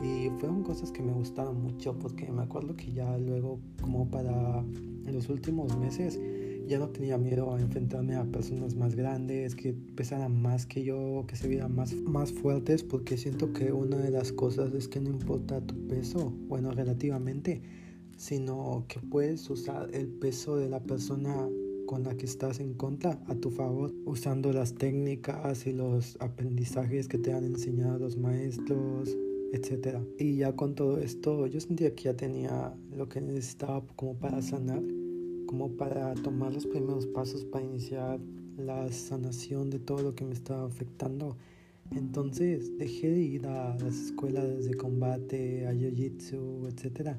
Y 0.04 0.30
fueron 0.40 0.64
cosas 0.64 0.92
que 0.92 1.02
me 1.02 1.14
gustaron 1.14 1.62
mucho 1.62 1.98
porque 1.98 2.30
me 2.30 2.42
acuerdo 2.42 2.76
que 2.76 2.92
ya 2.92 3.18
luego, 3.18 3.60
como 3.82 4.10
para 4.10 4.64
los 5.06 5.30
últimos 5.30 5.78
meses, 5.78 6.20
ya 6.68 6.80
no 6.80 6.90
tenía 6.90 7.18
miedo 7.18 7.54
a 7.54 7.60
enfrentarme 7.60 8.16
a 8.16 8.24
personas 8.26 8.76
más 8.76 8.96
grandes, 8.96 9.56
que 9.56 9.74
pesaran 9.74 10.42
más 10.42 10.66
que 10.66 10.84
yo, 10.84 11.26
que 11.28 11.36
se 11.36 11.48
vieran 11.48 11.76
más, 11.76 11.94
más 11.94 12.32
fuertes, 12.32 12.84
porque 12.84 13.18
siento 13.18 13.54
que 13.54 13.72
una 13.72 13.98
de 13.98 14.12
las 14.12 14.32
cosas 14.32 14.74
es 14.74 14.88
que 14.88 15.00
no 15.00 15.10
importa 15.10 15.62
tu 15.62 15.76
peso, 15.88 16.34
bueno, 16.48 16.72
relativamente, 16.72 17.62
sino 18.18 18.86
que 18.88 19.00
puedes 19.00 19.50
usar 19.50 19.90
el 19.94 20.08
peso 20.08 20.58
de 20.58 20.70
la 20.70 20.82
persona 20.82 21.48
con 21.86 22.04
la 22.04 22.16
que 22.16 22.26
estás 22.26 22.60
en 22.60 22.74
contra 22.74 23.20
a 23.28 23.36
tu 23.36 23.52
favor, 23.52 23.94
usando 24.06 24.52
las 24.52 24.74
técnicas 24.76 25.68
y 25.68 25.74
los 25.74 26.18
aprendizajes 26.20 27.08
que 27.08 27.18
te 27.18 27.34
han 27.34 27.46
enseñado 27.46 28.00
los 28.00 28.18
maestros, 28.18 29.16
etc. 29.54 30.00
Y 30.18 30.38
ya 30.38 30.56
con 30.56 30.76
todo 30.76 30.98
esto, 30.98 31.48
yo 31.48 31.60
sentía 31.60 31.94
que 31.94 32.06
ya 32.06 32.16
tenía 32.16 32.74
lo 32.92 33.08
que 33.08 33.22
necesitaba 33.22 33.86
como 33.96 34.16
para 34.16 34.42
sanar, 34.42 34.82
como 35.58 35.78
para 35.78 36.14
tomar 36.16 36.54
los 36.54 36.66
primeros 36.66 37.08
pasos 37.08 37.46
para 37.46 37.64
iniciar 37.64 38.20
la 38.58 38.92
sanación 38.92 39.70
de 39.70 39.80
todo 39.80 40.02
lo 40.02 40.14
que 40.14 40.26
me 40.26 40.34
estaba 40.34 40.66
afectando. 40.66 41.38
Entonces 41.92 42.78
dejé 42.78 43.10
de 43.10 43.22
ir 43.22 43.48
a 43.48 43.74
las 43.78 43.96
escuelas 43.96 44.66
de 44.66 44.74
combate, 44.74 45.66
a 45.66 45.72
jiu-jitsu, 45.72 46.68
etc. 46.68 47.16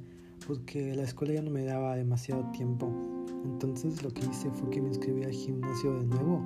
Porque 0.46 0.94
la 0.94 1.04
escuela 1.04 1.32
ya 1.32 1.40
no 1.40 1.50
me 1.50 1.64
daba 1.64 1.96
demasiado 1.96 2.50
tiempo. 2.50 2.92
Entonces 3.46 4.02
lo 4.02 4.10
que 4.10 4.20
hice 4.26 4.50
fue 4.50 4.68
que 4.68 4.82
me 4.82 4.88
inscribí 4.88 5.22
al 5.22 5.32
gimnasio 5.32 5.98
de 5.98 6.04
nuevo. 6.04 6.44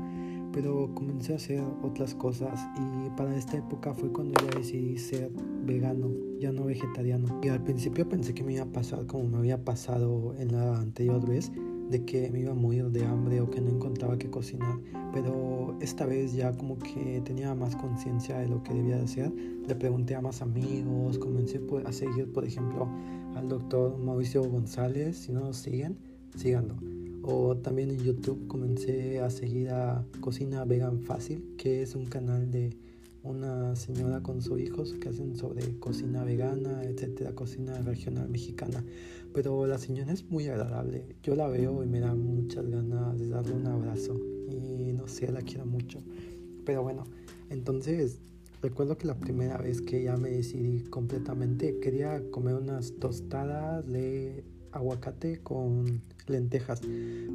Pero 0.52 0.94
comencé 0.94 1.32
a 1.32 1.36
hacer 1.36 1.60
otras 1.82 2.14
cosas 2.14 2.60
y 2.76 3.10
para 3.16 3.36
esta 3.36 3.56
época 3.56 3.94
fue 3.94 4.12
cuando 4.12 4.40
ya 4.44 4.58
decidí 4.58 4.96
ser 4.96 5.32
vegano, 5.64 6.08
ya 6.38 6.52
no 6.52 6.66
vegetariano. 6.66 7.40
Y 7.42 7.48
al 7.48 7.64
principio 7.64 8.08
pensé 8.08 8.32
que 8.32 8.44
me 8.44 8.52
iba 8.52 8.62
a 8.62 8.72
pasar 8.72 9.06
como 9.06 9.24
me 9.24 9.38
había 9.38 9.64
pasado 9.64 10.36
en 10.38 10.52
la 10.52 10.78
anterior 10.78 11.26
vez, 11.26 11.50
de 11.90 12.04
que 12.04 12.30
me 12.30 12.40
iba 12.40 12.52
a 12.52 12.54
morir 12.54 12.90
de 12.90 13.04
hambre 13.04 13.40
o 13.40 13.50
que 13.50 13.60
no 13.60 13.70
encontraba 13.70 14.16
qué 14.16 14.30
cocinar, 14.30 14.78
pero 15.12 15.76
esta 15.80 16.06
vez 16.06 16.32
ya 16.34 16.56
como 16.56 16.78
que 16.78 17.20
tenía 17.24 17.54
más 17.54 17.74
conciencia 17.74 18.38
de 18.38 18.48
lo 18.48 18.62
que 18.62 18.74
debía 18.74 19.02
hacer. 19.02 19.32
Le 19.66 19.74
pregunté 19.74 20.14
a 20.14 20.20
más 20.20 20.40
amigos, 20.40 21.18
comencé 21.18 21.60
a 21.84 21.92
seguir, 21.92 22.32
por 22.32 22.44
ejemplo, 22.44 22.88
al 23.34 23.48
doctor 23.48 23.98
Mauricio 23.98 24.42
González, 24.44 25.16
si 25.16 25.32
no 25.32 25.40
lo 25.40 25.52
siguen, 25.52 25.98
síganlo. 26.36 26.76
O 27.22 27.56
también 27.56 27.90
en 27.90 27.98
YouTube 27.98 28.46
comencé 28.46 29.20
a 29.20 29.28
seguir 29.28 29.70
a 29.70 30.04
Cocina 30.20 30.64
Vegan 30.64 31.00
Fácil, 31.00 31.54
que 31.58 31.82
es 31.82 31.94
un 31.94 32.06
canal 32.06 32.50
de 32.50 32.76
una 33.22 33.76
señora 33.76 34.22
con 34.22 34.40
sus 34.40 34.58
hijos 34.60 34.94
que 34.94 35.10
hacen 35.10 35.36
sobre 35.36 35.78
cocina 35.78 36.24
vegana, 36.24 36.82
etcétera, 36.84 37.34
cocina 37.34 37.78
regional 37.82 38.28
mexicana. 38.28 38.82
Pero 39.32 39.66
la 39.66 39.78
señora 39.78 40.12
es 40.12 40.28
muy 40.30 40.48
agradable. 40.48 41.16
Yo 41.22 41.34
la 41.34 41.48
veo 41.48 41.82
y 41.84 41.86
me 41.86 42.00
da 42.00 42.14
muchas 42.14 42.68
ganas 42.68 43.18
de 43.18 43.28
darle 43.28 43.52
un 43.52 43.66
abrazo. 43.66 44.18
Y 44.48 44.92
no 44.92 45.06
sé, 45.06 45.30
la 45.30 45.42
quiero 45.42 45.66
mucho. 45.66 46.02
Pero 46.64 46.82
bueno, 46.82 47.04
entonces 47.48 48.20
recuerdo 48.62 48.98
que 48.98 49.06
la 49.06 49.18
primera 49.18 49.56
vez 49.56 49.80
que 49.80 50.02
ya 50.02 50.16
me 50.16 50.30
decidí 50.30 50.82
completamente 50.84 51.78
quería 51.80 52.22
comer 52.30 52.56
unas 52.56 52.92
tostadas 52.98 53.86
de 53.86 54.44
aguacate 54.72 55.38
con 55.42 56.02
lentejas. 56.26 56.80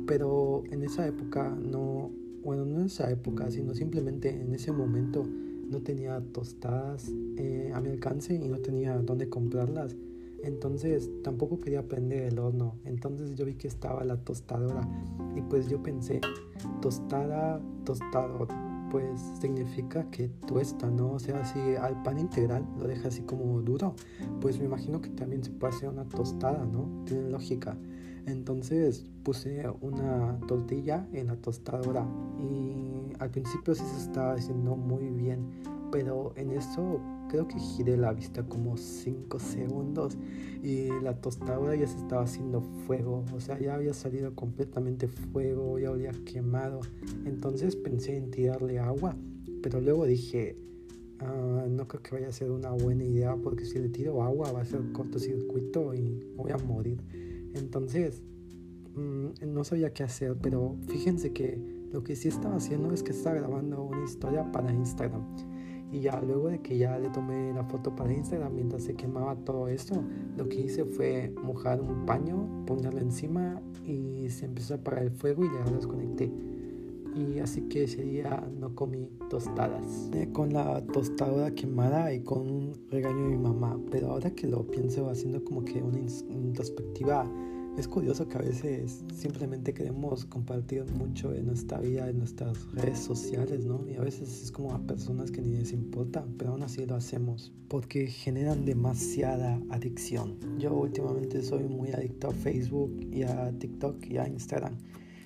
Pero 0.08 0.64
en 0.72 0.84
esa 0.84 1.08
época 1.08 1.50
no, 1.50 2.12
bueno, 2.44 2.66
no 2.66 2.80
en 2.80 2.86
esa 2.88 3.10
época, 3.12 3.50
sino 3.52 3.74
simplemente 3.74 4.30
en 4.30 4.54
ese 4.54 4.72
momento 4.72 5.26
no 5.70 5.82
tenía 5.82 6.22
tostadas 6.32 7.12
eh, 7.38 7.72
a 7.74 7.82
mi 7.82 7.90
alcance 7.90 8.36
y 8.36 8.48
no 8.48 8.60
tenía 8.60 8.98
dónde 9.00 9.30
comprarlas. 9.30 9.96
Entonces 10.46 11.10
tampoco 11.24 11.60
quería 11.60 11.88
prender 11.88 12.22
el 12.24 12.38
horno. 12.38 12.76
Entonces 12.86 13.36
yo 13.36 13.46
vi 13.46 13.56
que 13.56 13.68
estaba 13.68 14.04
la 14.04 14.18
tostadora 14.18 14.88
y 15.36 15.42
pues 15.42 15.68
yo 15.68 15.82
pensé, 15.82 16.22
tostada, 16.82 17.60
tostado, 17.84 18.48
pues 18.92 19.20
significa 19.42 20.10
que 20.12 20.30
tuesta, 20.46 20.92
¿no? 20.92 21.14
O 21.14 21.20
sea, 21.20 21.44
si 21.46 21.60
al 21.76 22.02
pan 22.04 22.20
integral 22.20 22.64
lo 22.78 22.88
deja 22.88 23.08
así 23.08 23.24
como 23.24 23.60
duro, 23.62 23.96
pues 24.40 24.60
me 24.60 24.66
imagino 24.66 25.02
que 25.02 25.10
también 25.10 25.44
se 25.44 25.50
puede 25.50 25.76
hacer 25.76 25.90
una 25.90 26.08
tostada, 26.08 26.64
¿no? 26.64 27.04
Tiene 27.06 27.28
lógica. 27.32 27.76
Entonces 28.28 29.08
puse 29.24 29.68
una 29.82 30.40
tortilla 30.48 31.08
en 31.12 31.28
la 31.28 31.38
tostadora 31.38 32.06
y 32.40 33.14
al 33.18 33.32
principio 33.32 33.74
sí 33.74 33.84
se 33.84 33.98
estaba 33.98 34.34
haciendo 34.34 34.76
muy 34.76 35.10
bien, 35.10 35.40
pero 35.92 36.34
en 36.36 36.52
eso 36.52 37.00
creo 37.28 37.48
que 37.48 37.60
giré 37.60 37.98
la 37.98 38.14
vista 38.14 38.44
como 38.44 38.78
5 38.78 39.40
segundos 39.40 40.18
y 40.64 40.88
la 41.02 41.20
tostadora 41.22 41.76
ya 41.76 41.88
se 41.88 41.98
estaba 41.98 42.24
haciendo 42.24 42.62
fuego, 42.62 43.24
o 43.34 43.40
sea, 43.40 43.60
ya 43.60 43.76
había 43.76 43.94
salido 43.94 44.34
completamente 44.36 45.08
fuego, 45.08 45.78
ya 45.80 45.90
había 45.90 46.12
quemado. 46.26 46.82
Entonces 47.26 47.76
pensé 47.76 48.18
en 48.18 48.32
tirarle 48.32 48.80
agua, 48.80 49.16
pero 49.62 49.82
luego 49.82 50.06
dije, 50.06 50.56
ah, 51.20 51.66
no 51.70 51.88
creo 51.88 52.02
que 52.02 52.16
vaya 52.16 52.30
a 52.30 52.32
ser 52.32 52.52
una 52.52 52.72
buena 52.72 53.04
idea 53.04 53.36
porque 53.36 53.66
si 53.66 53.80
le 53.80 53.90
tiro 53.90 54.24
agua 54.24 54.52
va 54.52 54.62
a 54.62 54.66
ser 54.66 54.92
cortocircuito 54.92 55.94
y 55.94 56.24
voy 56.36 56.52
a 56.52 56.58
morir. 56.58 57.02
Entonces, 57.54 58.24
mm, 58.96 59.54
no 59.54 59.64
sabía 59.64 59.94
qué 59.94 60.04
hacer, 60.04 60.36
pero 60.42 60.76
fíjense 60.88 61.32
que 61.32 61.60
lo 61.92 62.04
que 62.04 62.16
sí 62.16 62.28
estaba 62.28 62.58
haciendo 62.58 62.92
es 62.94 63.04
que 63.04 63.12
estaba 63.12 63.36
grabando 63.36 63.84
una 63.84 64.04
historia 64.04 64.52
para 64.52 64.74
Instagram. 64.74 65.24
Y 65.96 66.02
ya 66.02 66.20
luego 66.20 66.50
de 66.50 66.60
que 66.60 66.78
ya 66.78 67.00
le 67.00 67.10
tomé 67.10 67.54
la 67.54 67.64
foto 67.64 67.96
para 67.96 68.12
Instagram 68.12 68.54
mientras 68.54 68.84
se 68.84 68.96
quemaba 68.96 69.34
todo 69.38 69.70
esto, 69.70 70.04
lo 70.36 70.50
que 70.50 70.60
hice 70.60 70.84
fue 70.84 71.34
mojar 71.42 71.80
un 71.80 72.06
paño, 72.06 72.66
ponerlo 72.68 73.00
encima 73.00 73.62
y 73.86 74.28
se 74.30 74.44
empezó 74.44 74.74
a 74.74 74.78
apagar 74.78 75.04
el 75.04 75.12
fuego 75.12 75.46
y 75.46 75.48
ya 75.48 75.64
lo 75.72 75.78
desconecté. 75.78 76.30
Y 77.16 77.40
así 77.40 77.62
que 77.70 77.86
ese 77.86 78.02
día 78.02 78.46
no 78.60 78.76
comí 78.76 79.10
tostadas. 79.30 80.12
Con 80.34 80.52
la 80.52 80.86
tostadora 80.88 81.52
quemada 81.52 82.12
y 82.12 82.20
con 82.20 82.42
un 82.42 82.74
regaño 82.92 83.30
de 83.30 83.38
mi 83.38 83.38
mamá. 83.38 83.80
Pero 83.90 84.12
ahora 84.12 84.32
que 84.32 84.48
lo 84.48 84.68
pienso 84.68 85.10
haciendo 85.10 85.46
como 85.46 85.64
que 85.64 85.82
una 85.82 86.00
introspectiva 86.28 87.26
es 87.78 87.88
curioso 87.88 88.28
que 88.28 88.38
a 88.38 88.42
veces 88.42 89.04
simplemente 89.14 89.74
queremos 89.74 90.26
compartir 90.26 90.86
mucho 90.94 91.32
de 91.32 91.42
nuestra 91.42 91.80
vida 91.80 92.10
en 92.10 92.20
nuestras 92.20 92.58
redes 92.74 93.00
sociales, 93.00 93.66
¿no? 93.66 93.86
Y 93.88 93.96
a 93.96 94.02
veces 94.02 94.44
es 94.44 94.52
como 94.52 94.74
a 94.74 94.80
personas 94.80 95.30
que 95.30 95.42
ni 95.42 95.58
les 95.58 95.74
importa, 95.74 96.26
pero 96.38 96.52
aún 96.52 96.64
así 96.64 96.86
lo 96.86 96.96
hacemos 96.96 97.52
porque 97.68 98.08
generan 98.08 98.66
demasiada 98.66 99.60
adicción. 99.70 100.38
Yo 100.58 100.74
últimamente 100.74 101.42
soy 101.42 101.64
muy 101.64 101.92
adicto 101.92 102.30
a 102.30 102.32
Facebook 102.32 102.98
y 103.12 103.24
a 103.24 103.52
TikTok 103.60 104.06
y 104.06 104.18
a 104.18 104.28
Instagram 104.28 104.78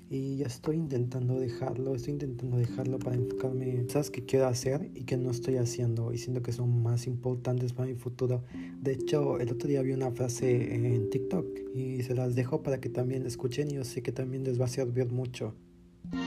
y 0.10 0.38
ya 0.38 0.48
estoy 0.48 0.78
intentando 0.78 1.40
dejarlo, 1.40 1.94
estoy 1.94 2.14
intentando 2.14 2.58
dejarlo 2.58 2.98
para 2.98 3.16
enfocarme 3.16 3.70
en 3.70 3.86
cosas 3.86 4.10
que 4.10 4.26
quiero 4.26 4.48
hacer 4.48 4.90
y 4.96 5.04
que 5.04 5.18
no 5.18 5.30
estoy 5.30 5.58
haciendo 5.58 6.12
y 6.12 6.18
siento 6.18 6.42
que 6.42 6.52
son 6.52 6.82
más 6.82 7.06
importantes 7.06 7.74
para 7.74 7.90
mi 7.90 7.96
futuro. 7.96 8.44
De 8.82 8.94
hecho, 8.94 9.40
el 9.40 9.52
otro 9.52 9.70
día 9.70 9.84
vi 9.84 9.92
una 9.92 10.10
frase 10.10 10.74
en 10.74 11.12
TikTok 11.12 11.46
y 11.76 12.02
se 12.02 12.16
las 12.16 12.34
dejo 12.34 12.64
para 12.64 12.82
que 12.82 12.90
también 12.90 13.22
la 13.22 13.30
escuchen 13.30 13.70
y 13.70 13.76
yo 13.76 13.86
sé 13.86 14.02
que 14.02 14.12
también 14.12 14.44
les 14.44 14.60
va 14.60 14.66
a 14.66 14.70
servir 14.70 15.12
mucho. 15.12 15.54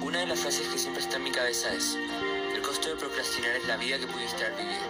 Una 0.07 0.21
de 0.21 0.27
las 0.29 0.39
frases 0.39 0.69
que 0.69 0.79
siempre 0.79 1.03
está 1.03 1.17
en 1.17 1.25
mi 1.25 1.33
cabeza 1.33 1.75
es, 1.75 1.97
el 2.55 2.63
costo 2.63 2.89
de 2.89 2.95
procrastinar 2.95 3.57
es 3.57 3.67
la 3.67 3.77
vida 3.79 3.99
que 3.99 4.07
pudiste 4.07 4.45
haber 4.45 4.59
vivido. 4.59 4.87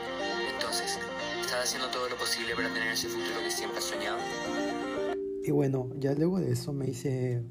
Entonces, 0.53 0.99
¿estás 1.41 1.65
haciendo 1.65 1.89
todo 1.89 2.11
lo 2.11 2.17
posible 2.17 2.55
para 2.55 2.69
tener 2.69 2.93
ese 2.93 3.09
futuro 3.09 3.41
que 3.43 3.51
siempre 3.51 3.79
has 3.79 3.85
soñado? 3.85 4.19
Y 5.45 5.51
bueno, 5.51 5.89
ya 5.99 6.13
luego 6.13 6.41
de 6.41 6.53
eso 6.53 6.75
me 6.75 6.91
hice 6.91 7.43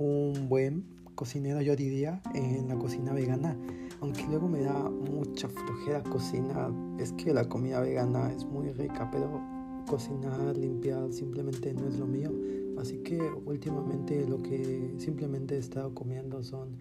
un 0.00 0.48
buen 0.48 0.84
cocinero, 1.14 1.60
yo 1.60 1.76
diría, 1.76 2.22
en 2.34 2.68
la 2.68 2.76
cocina 2.76 3.12
vegana. 3.12 3.56
Aunque 4.00 4.26
luego 4.26 4.48
me 4.48 4.62
da 4.62 4.88
mucha 4.88 5.48
flojera 5.48 6.02
cocinar. 6.02 6.72
Es 6.98 7.12
que 7.12 7.34
la 7.34 7.48
comida 7.48 7.80
vegana 7.80 8.32
es 8.32 8.46
muy 8.46 8.70
rica, 8.72 9.10
pero 9.12 9.40
cocinar, 9.86 10.56
limpiar, 10.56 11.12
simplemente 11.12 11.74
no 11.74 11.86
es 11.86 11.98
lo 11.98 12.06
mío. 12.06 12.30
Así 12.78 12.96
que 12.98 13.20
últimamente 13.44 14.26
lo 14.26 14.42
que 14.42 14.94
simplemente 14.96 15.56
he 15.56 15.58
estado 15.58 15.94
comiendo 15.94 16.42
son 16.42 16.78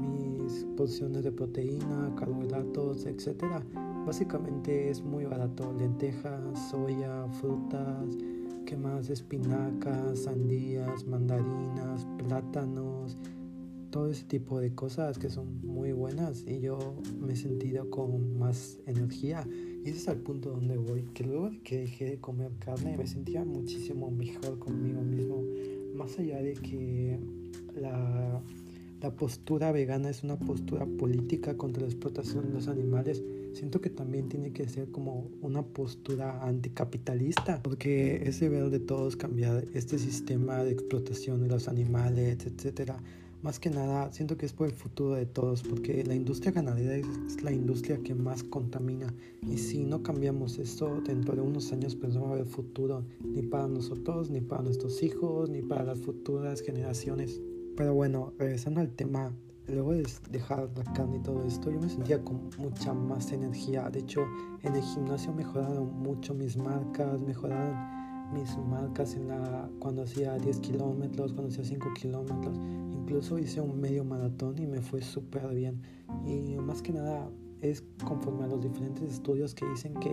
mis 0.00 0.64
porciones 0.76 1.22
de 1.22 1.30
proteína, 1.30 2.12
carbohidratos, 2.16 3.06
etc. 3.06 3.44
Básicamente 4.04 4.90
es 4.90 5.00
muy 5.02 5.24
barato, 5.24 5.72
lentejas, 5.72 6.70
soya, 6.70 7.28
frutas, 7.40 8.16
¿Qué 8.66 8.76
más? 8.76 9.10
Espinacas, 9.10 10.20
sandías, 10.20 11.06
mandarinas, 11.06 12.06
plátanos, 12.18 13.16
todo 13.90 14.10
ese 14.10 14.24
tipo 14.24 14.58
de 14.58 14.74
cosas 14.74 15.18
que 15.18 15.28
son 15.28 15.60
muy 15.66 15.92
buenas 15.92 16.44
y 16.46 16.60
yo 16.60 16.78
me 17.20 17.34
he 17.34 17.36
sentido 17.36 17.90
con 17.90 18.38
más 18.38 18.78
energía 18.86 19.46
y 19.84 19.90
ese 19.90 19.98
es 19.98 20.08
el 20.08 20.18
punto 20.18 20.50
donde 20.50 20.78
voy 20.78 21.02
que 21.12 21.24
luego 21.24 21.50
de 21.50 21.60
que 21.60 21.80
dejé 21.80 22.06
de 22.06 22.18
comer 22.18 22.52
carne 22.58 22.96
me 22.96 23.06
sentía 23.06 23.44
muchísimo 23.44 24.10
mejor 24.10 24.58
conmigo 24.58 25.02
mismo 25.02 25.44
más 25.94 26.18
allá 26.18 26.40
de 26.40 26.54
que 26.54 27.20
la, 27.76 28.42
la 29.02 29.14
postura 29.14 29.72
vegana 29.72 30.08
es 30.08 30.24
una 30.24 30.38
postura 30.38 30.86
política 30.86 31.58
contra 31.58 31.82
la 31.82 31.88
explotación 31.88 32.46
de 32.46 32.54
los 32.54 32.68
animales 32.68 33.22
siento 33.54 33.80
que 33.80 33.90
también 33.90 34.28
tiene 34.28 34.52
que 34.52 34.68
ser 34.68 34.90
como 34.90 35.30
una 35.40 35.62
postura 35.62 36.42
anticapitalista, 36.42 37.62
porque 37.62 38.22
es 38.24 38.40
deber 38.40 38.70
de 38.70 38.80
todos 38.80 39.16
cambiar 39.16 39.64
este 39.74 39.98
sistema 39.98 40.64
de 40.64 40.72
explotación 40.72 41.42
de 41.42 41.48
los 41.48 41.68
animales, 41.68 42.46
etcétera. 42.46 42.96
Más 43.42 43.58
que 43.58 43.70
nada, 43.70 44.12
siento 44.12 44.36
que 44.36 44.46
es 44.46 44.52
por 44.52 44.68
el 44.68 44.72
futuro 44.72 45.16
de 45.16 45.26
todos, 45.26 45.64
porque 45.64 46.04
la 46.04 46.14
industria 46.14 46.52
ganadera 46.52 46.96
es 46.96 47.42
la 47.42 47.50
industria 47.50 47.98
que 47.98 48.14
más 48.14 48.44
contamina. 48.44 49.12
Y 49.50 49.58
si 49.58 49.82
no 49.82 50.04
cambiamos 50.04 50.58
esto, 50.58 51.00
dentro 51.04 51.34
de 51.34 51.40
unos 51.42 51.72
años, 51.72 51.96
pues 51.96 52.14
no 52.14 52.22
va 52.22 52.28
a 52.28 52.32
haber 52.34 52.46
futuro 52.46 53.04
ni 53.24 53.42
para 53.42 53.66
nosotros, 53.66 54.30
ni 54.30 54.40
para 54.40 54.62
nuestros 54.62 55.02
hijos, 55.02 55.50
ni 55.50 55.60
para 55.60 55.82
las 55.82 55.98
futuras 55.98 56.60
generaciones. 56.60 57.40
Pero 57.76 57.94
bueno, 57.94 58.32
regresando 58.38 58.80
al 58.80 58.90
tema, 58.92 59.34
luego 59.72 59.92
de 59.92 60.06
dejar 60.30 60.68
la 60.76 60.84
carne 60.92 61.16
y 61.16 61.22
todo 61.22 61.44
esto, 61.44 61.70
yo 61.70 61.80
me 61.80 61.88
sentía 61.88 62.22
con 62.22 62.50
mucha 62.58 62.92
más 62.92 63.32
energía. 63.32 63.88
De 63.90 64.00
hecho, 64.00 64.24
en 64.62 64.74
el 64.74 64.82
gimnasio 64.82 65.32
mejoraron 65.32 66.02
mucho 66.02 66.34
mis 66.34 66.56
marcas, 66.56 67.20
mejoraron 67.20 67.76
mis 68.32 68.56
marcas 68.58 69.14
en 69.14 69.28
la, 69.28 69.68
cuando 69.78 70.02
hacía 70.02 70.36
10 70.38 70.60
kilómetros, 70.60 71.32
cuando 71.32 71.52
hacía 71.52 71.64
5 71.64 71.88
kilómetros. 71.94 72.56
Incluso 72.90 73.38
hice 73.38 73.60
un 73.60 73.80
medio 73.80 74.04
maratón 74.04 74.58
y 74.58 74.66
me 74.66 74.80
fue 74.80 75.02
súper 75.02 75.48
bien. 75.54 75.82
Y 76.24 76.56
más 76.56 76.82
que 76.82 76.92
nada 76.92 77.28
es 77.62 77.82
conforme 78.04 78.44
a 78.44 78.48
los 78.48 78.62
diferentes 78.62 79.10
estudios 79.10 79.54
que 79.54 79.66
dicen 79.66 79.94
que 79.94 80.10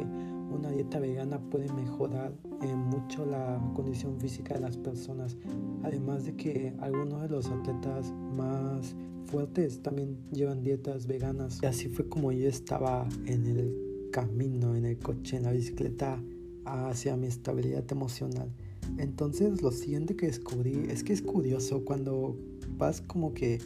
una 0.52 0.70
dieta 0.70 1.00
vegana 1.00 1.40
puede 1.50 1.72
mejorar 1.74 2.34
eh, 2.62 2.76
mucho 2.76 3.26
la 3.26 3.62
condición 3.76 4.20
física 4.20 4.54
de 4.54 4.62
las 4.62 4.78
personas. 4.78 5.38
Además 5.84 6.26
de 6.26 6.36
que 6.36 6.74
algunos 6.80 7.22
de 7.24 7.30
los 7.30 7.48
atletas 7.48 8.14
más 8.36 8.96
fuertes 9.26 9.82
también 9.82 10.18
llevan 10.32 10.64
dietas 10.64 11.08
veganas. 11.08 11.60
Y 11.62 11.66
así 11.66 11.88
fue 11.88 12.08
como 12.08 12.32
yo 12.32 12.48
estaba 12.48 13.08
en 13.26 13.46
el 13.46 14.10
camino, 14.12 14.76
en 14.76 14.86
el 14.86 14.98
coche, 14.98 15.38
en 15.38 15.44
la 15.44 15.52
bicicleta 15.52 16.22
hacia 16.66 17.16
mi 17.16 17.28
estabilidad 17.28 17.86
emocional. 17.92 18.52
Entonces 18.98 19.62
lo 19.62 19.72
siguiente 19.72 20.16
que 20.16 20.28
descubrí 20.28 20.88
es 20.90 21.04
que 21.04 21.14
es 21.14 21.22
curioso 21.22 21.86
cuando 21.86 22.36
vas 22.78 23.02
como 23.02 23.34
que 23.34 23.60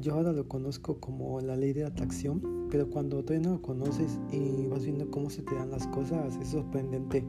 yo 0.00 0.14
ahora 0.14 0.32
lo 0.32 0.48
conozco 0.48 0.98
como 0.98 1.40
la 1.40 1.56
ley 1.56 1.72
de 1.72 1.84
atracción, 1.84 2.40
pero 2.70 2.88
cuando 2.88 3.22
todavía 3.22 3.48
no 3.48 3.54
lo 3.56 3.62
conoces 3.62 4.18
y 4.32 4.66
vas 4.66 4.84
viendo 4.84 5.10
cómo 5.10 5.30
se 5.30 5.42
te 5.42 5.54
dan 5.54 5.70
las 5.70 5.86
cosas, 5.88 6.36
es 6.40 6.48
sorprendente. 6.48 7.24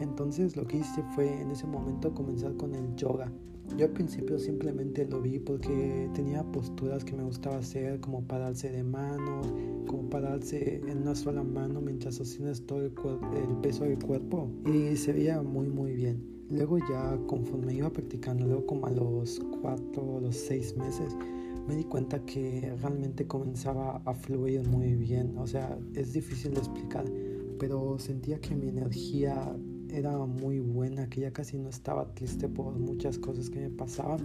Entonces 0.00 0.56
lo 0.56 0.66
que 0.66 0.78
hice 0.78 1.02
fue 1.14 1.40
en 1.40 1.50
ese 1.50 1.66
momento 1.66 2.14
comenzar 2.14 2.56
con 2.56 2.74
el 2.74 2.94
yoga. 2.96 3.30
Yo 3.76 3.86
al 3.86 3.92
principio 3.92 4.38
simplemente 4.38 5.06
lo 5.06 5.22
vi 5.22 5.38
porque 5.38 6.10
tenía 6.12 6.42
posturas 6.42 7.04
que 7.04 7.14
me 7.14 7.22
gustaba 7.22 7.58
hacer, 7.58 8.00
como 8.00 8.22
pararse 8.22 8.70
de 8.70 8.82
manos, 8.82 9.46
como 9.86 10.10
pararse 10.10 10.82
en 10.86 11.02
una 11.02 11.14
sola 11.14 11.42
mano 11.42 11.80
mientras 11.80 12.16
sostienes 12.16 12.66
todo 12.66 12.80
el, 12.80 12.92
el 13.36 13.56
peso 13.62 13.84
del 13.84 13.98
cuerpo. 13.98 14.50
Y 14.66 14.96
se 14.96 15.12
veía 15.12 15.40
muy 15.40 15.68
muy 15.68 15.94
bien. 15.94 16.32
Luego 16.50 16.78
ya 16.78 17.18
conforme 17.26 17.72
iba 17.72 17.90
practicando, 17.90 18.46
luego 18.46 18.66
como 18.66 18.86
a 18.86 18.90
los 18.90 19.40
cuatro 19.62 20.02
o 20.02 20.20
los 20.20 20.36
seis 20.36 20.76
meses, 20.76 21.16
me 21.66 21.76
di 21.76 21.84
cuenta 21.84 22.24
que 22.24 22.74
realmente 22.80 23.26
comenzaba 23.26 24.02
a 24.04 24.14
fluir 24.14 24.66
muy 24.68 24.94
bien. 24.94 25.36
O 25.38 25.46
sea, 25.46 25.78
es 25.94 26.12
difícil 26.12 26.54
de 26.54 26.60
explicar, 26.60 27.04
pero 27.58 27.98
sentía 27.98 28.40
que 28.40 28.54
mi 28.54 28.68
energía 28.68 29.56
era 29.90 30.16
muy 30.18 30.60
buena, 30.60 31.08
que 31.08 31.20
ya 31.20 31.32
casi 31.32 31.58
no 31.58 31.68
estaba 31.68 32.14
triste 32.14 32.48
por 32.48 32.78
muchas 32.78 33.18
cosas 33.18 33.50
que 33.50 33.60
me 33.60 33.70
pasaban. 33.70 34.20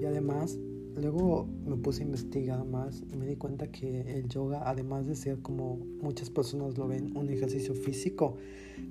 Y 0.00 0.04
además, 0.04 0.58
luego 0.96 1.46
me 1.66 1.76
puse 1.76 2.02
a 2.02 2.06
investigar 2.06 2.64
más 2.64 3.02
y 3.12 3.16
me 3.16 3.26
di 3.26 3.36
cuenta 3.36 3.70
que 3.70 4.18
el 4.18 4.28
yoga, 4.28 4.68
además 4.68 5.06
de 5.06 5.14
ser 5.14 5.40
como 5.40 5.76
muchas 6.02 6.30
personas 6.30 6.78
lo 6.78 6.88
ven, 6.88 7.16
un 7.16 7.28
ejercicio 7.28 7.74
físico, 7.74 8.36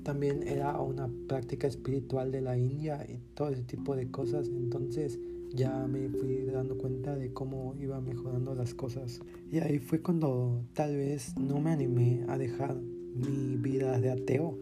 también 0.03 0.43
era 0.43 0.79
una 0.79 1.09
práctica 1.27 1.67
espiritual 1.67 2.31
de 2.31 2.41
la 2.41 2.57
India 2.57 3.05
y 3.09 3.19
todo 3.33 3.49
ese 3.49 3.63
tipo 3.63 3.95
de 3.95 4.09
cosas. 4.11 4.47
Entonces, 4.47 5.19
ya 5.53 5.87
me 5.87 6.09
fui 6.09 6.45
dando 6.45 6.77
cuenta 6.77 7.15
de 7.15 7.31
cómo 7.31 7.75
iba 7.79 8.01
mejorando 8.01 8.55
las 8.55 8.73
cosas. 8.73 9.21
Y 9.51 9.59
ahí 9.59 9.79
fue 9.79 10.01
cuando 10.01 10.63
tal 10.73 10.95
vez 10.95 11.37
no 11.37 11.59
me 11.59 11.71
animé 11.71 12.25
a 12.27 12.37
dejar 12.37 12.75
mi 12.75 13.57
vida 13.57 13.99
de 13.99 14.11
ateo 14.11 14.57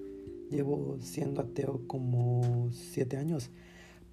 Llevo 0.51 0.97
siendo 0.99 1.39
ateo 1.39 1.79
como 1.87 2.69
siete 2.73 3.15
años, 3.15 3.49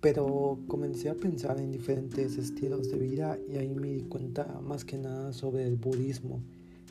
pero 0.01 0.61
comencé 0.69 1.09
a 1.09 1.17
pensar 1.17 1.59
en 1.59 1.73
diferentes 1.73 2.39
estilos 2.39 2.89
de 2.93 2.99
vida 2.99 3.37
y 3.49 3.57
ahí 3.57 3.75
me 3.75 3.89
di 3.89 4.03
cuenta 4.03 4.61
más 4.63 4.85
que 4.85 4.99
nada 4.99 5.33
sobre 5.33 5.67
el 5.67 5.75
budismo 5.75 6.41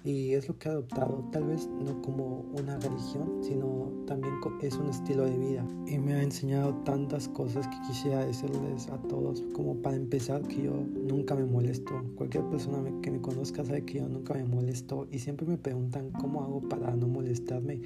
y 0.08 0.36
es 0.36 0.48
lo 0.48 0.58
que 0.58 0.70
he 0.70 0.72
adoptado, 0.72 1.28
tal 1.34 1.44
vez 1.48 1.70
no 1.84 2.02
como 2.02 2.46
una 2.58 2.78
religión, 2.80 3.42
sino 3.42 3.92
también 4.08 4.36
es 4.62 4.77
un 4.77 4.88
estilo 4.88 5.25
de 5.25 5.38
vida. 5.38 5.68
Y 5.86 6.00
me 6.00 6.14
ha 6.14 6.24
enseñado 6.24 6.74
tantas 6.86 7.27
cosas 7.27 7.68
que 7.68 7.75
quisiera 7.86 8.25
decirles 8.25 8.88
a 8.88 8.98
todos, 9.10 9.44
como 9.53 9.75
para 9.81 9.98
empezar 9.98 10.42
que 10.44 10.64
yo 10.64 10.72
nunca 11.12 11.36
me 11.36 11.44
molesto. 11.44 12.01
Cualquier 12.16 12.46
persona 12.46 12.90
que 13.01 13.12
me 13.12 13.20
conozca 13.20 13.66
sabe 13.66 13.84
que 13.84 13.96
yo 13.96 14.08
nunca 14.08 14.34
me 14.34 14.46
molesto 14.46 15.10
y 15.12 15.20
siempre 15.20 15.46
me 15.46 15.58
preguntan 15.58 16.12
cómo 16.12 16.42
hago 16.42 16.62
para 16.62 16.96
no 16.96 17.10
molestarme. 17.10 17.81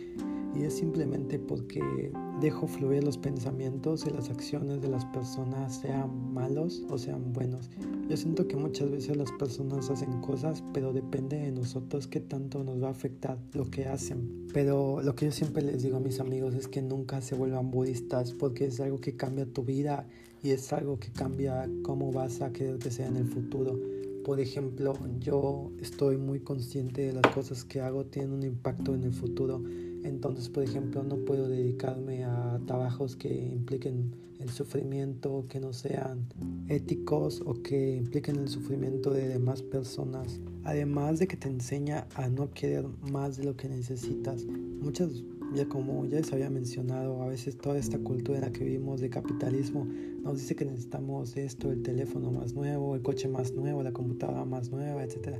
Y 0.53 0.63
es 0.63 0.73
simplemente 0.73 1.39
porque 1.39 2.11
dejo 2.41 2.67
fluir 2.67 3.03
los 3.03 3.17
pensamientos 3.17 4.05
y 4.05 4.09
las 4.09 4.29
acciones 4.29 4.81
de 4.81 4.89
las 4.89 5.05
personas, 5.05 5.77
sean 5.77 6.33
malos 6.33 6.83
o 6.89 6.97
sean 6.97 7.31
buenos. 7.31 7.69
Yo 8.09 8.17
siento 8.17 8.47
que 8.47 8.57
muchas 8.57 8.91
veces 8.91 9.15
las 9.15 9.31
personas 9.33 9.89
hacen 9.89 10.21
cosas, 10.21 10.63
pero 10.73 10.91
depende 10.91 11.37
de 11.37 11.51
nosotros 11.51 12.07
qué 12.07 12.19
tanto 12.19 12.63
nos 12.63 12.83
va 12.83 12.87
a 12.87 12.91
afectar 12.91 13.37
lo 13.53 13.69
que 13.69 13.85
hacen. 13.85 14.47
Pero 14.53 15.01
lo 15.01 15.15
que 15.15 15.25
yo 15.27 15.31
siempre 15.31 15.63
les 15.63 15.83
digo 15.83 15.97
a 15.97 16.01
mis 16.01 16.19
amigos 16.19 16.55
es 16.55 16.67
que 16.67 16.81
nunca 16.81 17.21
se 17.21 17.35
vuelvan 17.35 17.71
budistas 17.71 18.33
porque 18.33 18.65
es 18.65 18.79
algo 18.81 18.99
que 18.99 19.15
cambia 19.15 19.45
tu 19.45 19.63
vida 19.63 20.05
y 20.43 20.49
es 20.49 20.73
algo 20.73 20.99
que 20.99 21.11
cambia 21.11 21.69
cómo 21.83 22.11
vas 22.11 22.41
a 22.41 22.51
querer 22.51 22.79
que 22.79 22.91
sea 22.91 23.07
en 23.07 23.15
el 23.15 23.27
futuro. 23.27 23.79
Por 24.25 24.39
ejemplo, 24.39 24.93
yo 25.19 25.71
estoy 25.81 26.17
muy 26.17 26.41
consciente 26.41 27.01
de 27.01 27.13
las 27.13 27.33
cosas 27.33 27.63
que 27.63 27.81
hago 27.81 28.05
tienen 28.05 28.33
un 28.33 28.43
impacto 28.43 28.93
en 28.93 29.03
el 29.03 29.13
futuro. 29.13 29.63
Entonces, 30.03 30.49
por 30.49 30.63
ejemplo, 30.63 31.03
no 31.03 31.17
puedo 31.17 31.47
dedicarme 31.47 32.25
a 32.25 32.59
trabajos 32.65 33.15
que 33.15 33.33
impliquen 33.33 34.11
el 34.41 34.49
sufrimiento, 34.49 35.45
que 35.47 35.59
no 35.59 35.71
sean 35.73 36.25
éticos 36.67 37.41
o 37.45 37.61
que 37.61 37.95
impliquen 37.97 38.37
el 38.37 38.47
sufrimiento 38.47 39.11
de 39.11 39.27
demás 39.27 39.61
personas. 39.61 40.39
Además 40.63 41.19
de 41.19 41.27
que 41.27 41.37
te 41.37 41.47
enseña 41.47 42.07
a 42.15 42.27
no 42.29 42.51
querer 42.51 42.85
más 43.11 43.37
de 43.37 43.43
lo 43.43 43.55
que 43.55 43.69
necesitas. 43.69 44.45
Muchas, 44.45 45.23
ya 45.53 45.67
como 45.67 46.05
ya 46.05 46.17
les 46.17 46.33
había 46.33 46.49
mencionado, 46.49 47.21
a 47.21 47.27
veces 47.27 47.57
toda 47.57 47.77
esta 47.77 47.99
cultura 47.99 48.39
en 48.39 48.45
la 48.45 48.51
que 48.51 48.63
vivimos 48.63 48.99
de 48.99 49.09
capitalismo 49.09 49.87
nos 50.23 50.37
dice 50.37 50.55
que 50.55 50.65
necesitamos 50.65 51.35
esto, 51.35 51.71
el 51.71 51.81
teléfono 51.81 52.31
más 52.31 52.53
nuevo, 52.53 52.95
el 52.95 53.01
coche 53.01 53.27
más 53.27 53.53
nuevo, 53.53 53.83
la 53.83 53.91
computadora 53.91 54.45
más 54.45 54.71
nueva, 54.71 55.03
etc. 55.03 55.37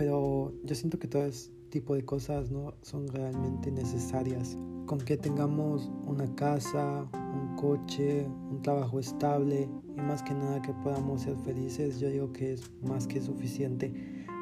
Pero 0.00 0.54
yo 0.64 0.74
siento 0.74 0.98
que 0.98 1.08
todo 1.08 1.26
este 1.26 1.52
tipo 1.68 1.94
de 1.94 2.02
cosas 2.06 2.50
no 2.50 2.72
son 2.80 3.06
realmente 3.08 3.70
necesarias. 3.70 4.56
Con 4.86 4.98
que 4.98 5.18
tengamos 5.18 5.92
una 6.06 6.34
casa, 6.36 7.06
coche, 7.56 8.26
un 8.50 8.62
trabajo 8.62 8.98
estable 8.98 9.68
y 9.94 10.00
más 10.00 10.22
que 10.22 10.32
nada 10.32 10.62
que 10.62 10.72
podamos 10.72 11.20
ser 11.20 11.36
felices, 11.44 12.00
yo 12.00 12.08
digo 12.08 12.32
que 12.32 12.54
es 12.54 12.62
más 12.80 13.06
que 13.06 13.20
suficiente. 13.20 13.92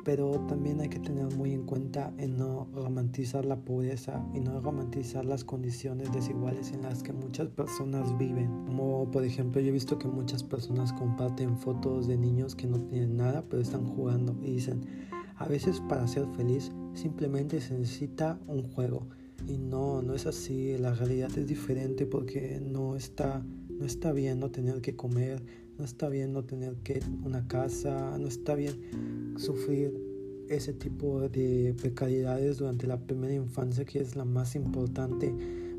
Pero 0.04 0.30
también 0.46 0.80
hay 0.80 0.90
que 0.90 1.00
tener 1.00 1.36
muy 1.36 1.54
en 1.54 1.66
cuenta 1.66 2.14
en 2.18 2.38
no 2.38 2.68
romantizar 2.72 3.44
la 3.44 3.56
pobreza 3.56 4.24
y 4.34 4.38
no 4.38 4.60
romantizar 4.60 5.24
las 5.24 5.42
condiciones 5.42 6.12
desiguales 6.12 6.70
en 6.70 6.82
las 6.82 7.02
que 7.02 7.12
muchas 7.12 7.48
personas 7.48 8.16
viven. 8.16 8.46
Como 8.66 9.10
por 9.10 9.24
ejemplo 9.24 9.60
yo 9.60 9.70
he 9.70 9.72
visto 9.72 9.98
que 9.98 10.06
muchas 10.06 10.44
personas 10.44 10.92
comparten 10.92 11.58
fotos 11.58 12.06
de 12.06 12.16
niños 12.16 12.54
que 12.54 12.68
no 12.68 12.80
tienen 12.82 13.16
nada 13.16 13.44
pero 13.50 13.60
están 13.60 13.84
jugando 13.84 14.36
y 14.40 14.52
dicen, 14.52 15.08
a 15.38 15.46
veces 15.46 15.80
para 15.88 16.06
ser 16.06 16.26
feliz 16.36 16.70
simplemente 16.94 17.60
se 17.60 17.74
necesita 17.74 18.38
un 18.46 18.62
juego 18.62 19.06
y 19.46 19.56
no, 19.56 20.02
no 20.02 20.14
es 20.14 20.26
así, 20.26 20.76
la 20.78 20.94
realidad 20.94 21.30
es 21.36 21.46
diferente 21.46 22.06
porque 22.06 22.60
no 22.60 22.96
está, 22.96 23.42
no 23.70 23.84
está 23.86 24.12
bien 24.12 24.40
no 24.40 24.50
tener 24.50 24.80
que 24.80 24.96
comer, 24.96 25.42
no 25.78 25.84
está 25.84 26.08
bien 26.08 26.32
no 26.32 26.44
tener 26.44 26.74
que 26.82 27.00
una 27.24 27.46
casa, 27.46 28.18
no 28.18 28.26
está 28.26 28.54
bien 28.54 29.34
sufrir 29.36 29.94
ese 30.48 30.72
tipo 30.72 31.28
de 31.28 31.74
precariedades 31.80 32.58
durante 32.58 32.86
la 32.86 32.98
primera 32.98 33.34
infancia 33.34 33.84
que 33.84 34.00
es 34.00 34.16
la 34.16 34.24
más 34.24 34.56
importante. 34.56 35.32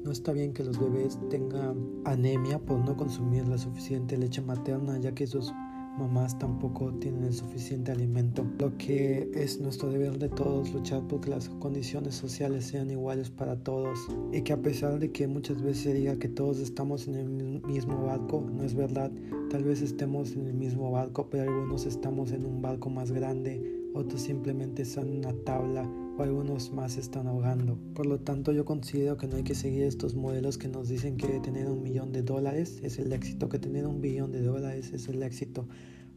No 0.03 0.11
está 0.11 0.31
bien 0.31 0.53
que 0.53 0.63
los 0.63 0.79
bebés 0.79 1.19
tengan 1.29 1.85
anemia 2.05 2.59
por 2.59 2.79
no 2.79 2.95
consumir 2.95 3.47
la 3.47 3.57
suficiente 3.57 4.17
leche 4.17 4.41
materna, 4.41 4.97
ya 4.99 5.13
que 5.13 5.27
sus 5.27 5.51
mamás 5.99 6.39
tampoco 6.39 6.93
tienen 6.93 7.25
el 7.25 7.33
suficiente 7.33 7.91
alimento. 7.91 8.45
Lo 8.57 8.77
que 8.77 9.29
es 9.33 9.59
nuestro 9.59 9.91
deber 9.91 10.17
de 10.17 10.29
todos 10.29 10.73
luchar 10.73 11.03
porque 11.07 11.29
las 11.29 11.49
condiciones 11.49 12.15
sociales 12.15 12.65
sean 12.65 12.89
iguales 12.89 13.29
para 13.29 13.57
todos 13.57 13.99
y 14.31 14.41
que 14.41 14.53
a 14.53 14.61
pesar 14.61 14.97
de 14.99 15.11
que 15.11 15.27
muchas 15.27 15.61
veces 15.61 15.83
se 15.83 15.93
diga 15.93 16.17
que 16.17 16.29
todos 16.29 16.59
estamos 16.59 17.07
en 17.07 17.15
el 17.15 17.61
mismo 17.63 18.05
barco, 18.05 18.41
no 18.41 18.63
es 18.63 18.73
verdad. 18.73 19.11
Tal 19.49 19.63
vez 19.63 19.81
estemos 19.81 20.31
en 20.33 20.47
el 20.47 20.53
mismo 20.53 20.89
barco, 20.91 21.27
pero 21.29 21.43
algunos 21.43 21.85
estamos 21.85 22.31
en 22.31 22.45
un 22.45 22.61
barco 22.61 22.89
más 22.89 23.11
grande, 23.11 23.61
otros 23.93 24.21
simplemente 24.21 24.83
están 24.83 25.09
en 25.09 25.17
una 25.19 25.33
tabla 25.43 25.89
o 26.19 26.23
algunos 26.23 26.71
más 26.73 26.97
están 26.97 27.27
ahogando. 27.27 27.77
Por 27.93 28.05
lo 28.05 28.19
tanto, 28.19 28.51
yo 28.51 28.65
considero 28.65 29.17
que 29.17 29.27
no 29.27 29.37
hay 29.37 29.43
que 29.43 29.55
seguir 29.55 29.83
estos 29.83 30.15
modelos 30.15 30.57
que 30.57 30.67
nos 30.67 30.89
dicen 30.89 31.17
que 31.17 31.39
tener 31.39 31.67
un 31.67 31.81
millón 31.81 32.11
de 32.11 32.21
dólares 32.21 32.79
es 32.83 32.99
el 32.99 33.13
éxito, 33.13 33.47
que 33.47 33.59
tener 33.59 33.87
un 33.87 34.01
billón 34.01 34.31
de 34.31 34.41
dólares 34.41 34.91
es 34.93 35.07
el 35.07 35.23
éxito 35.23 35.67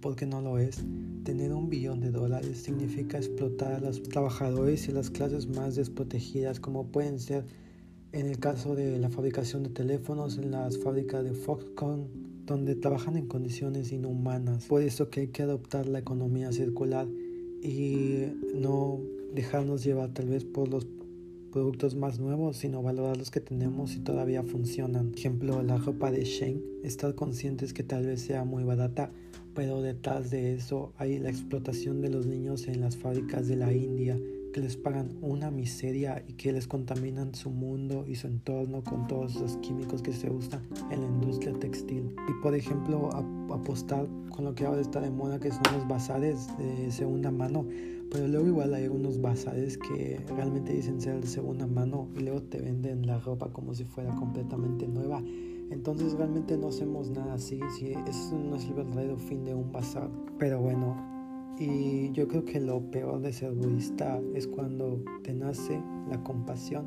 porque 0.01 0.27
no 0.27 0.41
lo 0.41 0.59
es. 0.59 0.85
Tener 1.23 1.53
un 1.53 1.71
billón 1.71 2.01
de 2.01 2.11
dólares 2.11 2.59
significa 2.59 3.19
explotar 3.19 3.75
a 3.75 3.81
los 3.81 4.03
trabajadores 4.03 4.89
y 4.89 4.93
las 4.93 5.11
clases 5.11 5.47
más 5.47 5.77
desprotegidas, 5.77 6.59
como 6.59 6.89
pueden 6.89 7.21
ser 7.21 7.47
en 8.11 8.27
el 8.27 8.39
caso 8.39 8.75
de 8.75 8.99
la 8.99 9.09
fabricación 9.09 9.63
de 9.63 9.71
teléfonos, 9.71 10.37
en 10.37 10.51
las 10.51 10.79
fábricas 10.79 11.25
de 11.25 11.33
Foxconn, 11.33 12.09
donde 12.45 12.75
trabajan 12.75 13.17
en 13.17 13.29
condiciones 13.29 13.93
inhumanas. 13.93 14.67
Por 14.67 14.83
eso 14.83 15.09
que 15.09 15.21
hay 15.21 15.29
que 15.29 15.45
adoptar 15.45 15.87
la 15.87 16.01
economía 16.01 16.51
circular 16.51 17.07
y 17.63 18.27
no 18.55 19.01
dejarnos 19.35 19.85
llevar 19.85 20.11
tal 20.13 20.29
vez 20.29 20.45
por 20.45 20.69
los 20.69 20.87
productos 21.53 21.95
más 21.95 22.19
nuevos, 22.19 22.57
sino 22.57 22.83
valorar 22.83 23.17
los 23.17 23.31
que 23.31 23.41
tenemos 23.41 23.95
y 23.95 24.01
todavía 24.01 24.43
funcionan. 24.43 25.11
Por 25.11 25.19
ejemplo, 25.19 25.63
la 25.63 25.77
ropa 25.77 26.11
de 26.11 26.25
Shane, 26.25 26.63
estar 26.83 27.15
conscientes 27.15 27.73
que 27.73 27.83
tal 27.83 28.07
vez 28.07 28.23
sea 28.23 28.45
muy 28.45 28.65
barata, 28.65 29.11
pero 29.55 29.83
detrás 29.83 30.31
de 30.31 30.55
eso 30.55 30.93
hay 30.97 31.19
la 31.19 31.29
explotación 31.29 32.01
de 32.01 32.09
los 32.09 32.27
niños 32.27 32.67
en 32.69 32.81
las 32.81 32.97
fábricas 32.97 33.49
de 33.49 33.57
la 33.57 33.73
India, 33.73 34.19
que 34.55 34.61
les 34.61 34.77
pagan 34.77 35.17
una 35.21 35.51
miseria 35.51 36.25
y 36.27 36.35
que 36.35 36.53
les 36.53 36.67
contaminan 36.67 37.35
su 37.35 37.51
mundo 37.51 38.05
y 38.07 38.17
su 38.17 38.27
entorno 38.27 38.83
con 38.83 39.07
todos 39.07 39.35
los 39.37 39.57
químicos 39.59 40.03
que 40.03 40.13
se 40.13 40.31
usan 40.31 40.63
en 40.91 41.01
la 41.01 41.07
industria 41.07 41.53
textil. 41.55 42.15
Y 42.29 42.43
por 42.43 42.55
ejemplo, 42.55 43.11
apostar 43.51 44.07
con 44.31 44.45
lo 44.45 44.55
que 44.55 44.65
ahora 44.65 44.81
está 44.81 45.01
de 45.01 45.11
moda, 45.11 45.39
que 45.39 45.51
son 45.51 45.63
los 45.75 45.89
bazares 45.89 46.49
de 46.59 46.91
segunda 46.91 47.31
mano. 47.31 47.67
Pero 48.13 48.29
luego 48.29 48.47
igual 48.47 48.75
hay 48.75 48.89
unos 48.89 49.23
bazares 49.23 49.79
que 49.79 50.21
realmente 50.29 50.75
dicen 50.75 51.01
ser 51.01 51.23
de 51.23 51.27
segunda 51.27 51.67
mano 51.67 52.09
y 52.15 52.21
luego 52.21 52.43
te 52.43 52.61
venden 52.61 53.07
la 53.07 53.19
ropa 53.19 53.51
como 53.51 53.75
si 53.75 53.85
fuera 53.85 54.15
completamente 54.17 54.87
nueva. 54.87 55.23
Entonces 55.71 56.13
realmente 56.13 56.59
no 56.59 56.69
hacemos 56.69 57.09
nada 57.09 57.33
así, 57.33 57.59
si 57.79 57.93
eso 57.93 58.39
no 58.39 58.57
es 58.57 58.67
el 58.67 58.75
verdadero 58.75 59.17
fin 59.17 59.47
de 59.47 59.55
un 59.55 59.73
bazar. 59.73 60.11
Pero 60.39 60.61
bueno, 60.61 60.95
y 61.59 62.13
yo 62.13 62.29
creo 62.29 62.45
que 62.45 62.61
lo 62.61 62.83
peor 62.91 63.23
de 63.23 63.33
ser 63.33 63.53
budista 63.53 64.21
es 64.35 64.47
cuando 64.47 65.03
te 65.23 65.33
nace 65.33 65.83
la 66.11 66.23
compasión 66.23 66.85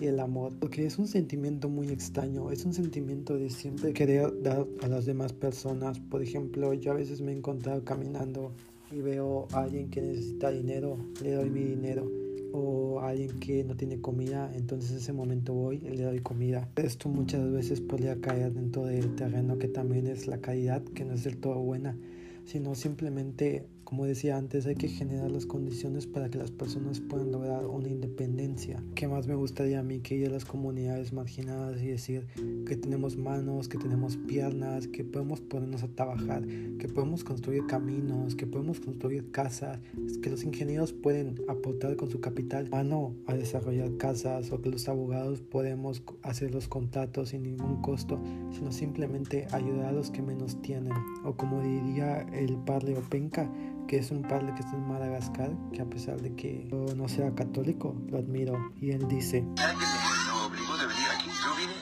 y 0.00 0.06
el 0.06 0.18
amor, 0.18 0.52
porque 0.58 0.84
es 0.84 0.98
un 0.98 1.06
sentimiento 1.06 1.68
muy 1.68 1.88
extraño, 1.90 2.50
es 2.50 2.64
un 2.64 2.74
sentimiento 2.74 3.36
de 3.36 3.50
siempre 3.50 3.92
querer 3.92 4.42
dar 4.42 4.66
a 4.82 4.88
las 4.88 5.06
demás 5.06 5.32
personas. 5.32 6.00
Por 6.00 6.22
ejemplo, 6.22 6.74
yo 6.74 6.90
a 6.90 6.94
veces 6.96 7.20
me 7.20 7.32
he 7.32 7.36
encontrado 7.36 7.84
caminando 7.84 8.52
y 8.90 9.00
veo 9.00 9.48
a 9.52 9.62
alguien 9.62 9.90
que 9.90 10.00
necesita 10.00 10.50
dinero, 10.50 10.98
le 11.22 11.32
doy 11.32 11.50
mi 11.50 11.64
dinero. 11.64 12.10
O 12.52 13.00
a 13.00 13.10
alguien 13.10 13.38
que 13.38 13.64
no 13.64 13.76
tiene 13.76 14.00
comida, 14.00 14.50
entonces 14.54 14.92
en 14.92 14.96
ese 14.98 15.12
momento 15.12 15.52
voy 15.52 15.76
y 15.76 15.96
le 15.96 16.04
doy 16.04 16.20
comida. 16.20 16.70
Esto 16.76 17.08
muchas 17.10 17.50
veces 17.52 17.82
podría 17.82 18.18
caer 18.20 18.52
dentro 18.52 18.86
del 18.86 19.14
terreno 19.14 19.58
que 19.58 19.68
también 19.68 20.06
es 20.06 20.26
la 20.26 20.40
calidad, 20.40 20.82
que 20.82 21.04
no 21.04 21.14
es 21.14 21.24
del 21.24 21.36
todo 21.36 21.58
buena, 21.60 21.98
sino 22.46 22.74
simplemente 22.74 23.66
como 23.86 24.04
decía 24.04 24.36
antes, 24.36 24.66
hay 24.66 24.74
que 24.74 24.88
generar 24.88 25.30
las 25.30 25.46
condiciones 25.46 26.08
para 26.08 26.28
que 26.28 26.38
las 26.38 26.50
personas 26.50 26.98
puedan 26.98 27.30
lograr 27.30 27.66
una 27.66 27.88
independencia. 27.88 28.82
¿Qué 28.96 29.06
más 29.06 29.28
me 29.28 29.36
gustaría 29.36 29.78
a 29.78 29.84
mí 29.84 30.00
que 30.00 30.16
ir 30.16 30.26
a 30.26 30.30
las 30.30 30.44
comunidades 30.44 31.12
marginadas 31.12 31.80
y 31.80 31.86
decir 31.86 32.26
que 32.66 32.76
tenemos 32.76 33.16
manos, 33.16 33.68
que 33.68 33.78
tenemos 33.78 34.16
piernas, 34.16 34.88
que 34.88 35.04
podemos 35.04 35.40
ponernos 35.40 35.84
a 35.84 35.88
trabajar, 35.88 36.44
que 36.44 36.88
podemos 36.88 37.22
construir 37.22 37.64
caminos, 37.66 38.34
que 38.34 38.48
podemos 38.48 38.80
construir 38.80 39.30
casas, 39.30 39.78
que 40.20 40.30
los 40.30 40.42
ingenieros 40.42 40.92
pueden 40.92 41.36
aportar 41.46 41.94
con 41.94 42.10
su 42.10 42.20
capital 42.20 42.66
humano 42.66 43.14
a 43.26 43.34
desarrollar 43.34 43.96
casas 43.98 44.50
o 44.50 44.60
que 44.60 44.70
los 44.70 44.88
abogados 44.88 45.42
podemos 45.42 46.02
hacer 46.22 46.52
los 46.52 46.66
contratos 46.66 47.28
sin 47.28 47.44
ningún 47.44 47.82
costo, 47.82 48.20
sino 48.50 48.72
simplemente 48.72 49.46
ayudar 49.52 49.86
a 49.86 49.92
los 49.92 50.10
que 50.10 50.22
menos 50.22 50.60
tienen. 50.60 50.92
O 51.24 51.36
como 51.36 51.62
diría 51.62 52.26
el 52.32 52.56
padre 52.56 52.98
Openka, 52.98 53.48
que 53.86 53.98
es 53.98 54.10
un 54.10 54.22
padre 54.22 54.52
que 54.54 54.60
está 54.60 54.76
en 54.76 54.88
Madagascar, 54.88 55.50
que 55.72 55.80
a 55.80 55.86
pesar 55.86 56.20
de 56.20 56.34
que 56.34 56.68
no 56.96 57.08
sea 57.08 57.34
católico, 57.34 57.94
lo 58.08 58.18
admiro. 58.18 58.72
Y 58.80 58.90
él 58.90 59.06
dice... 59.08 59.42
Nadie 59.56 59.76
me 59.76 60.46
obligó 60.46 60.76
de 60.76 60.86
venir 60.86 61.08
aquí, 61.14 61.30
yo 61.30 61.54
vine 61.56 61.74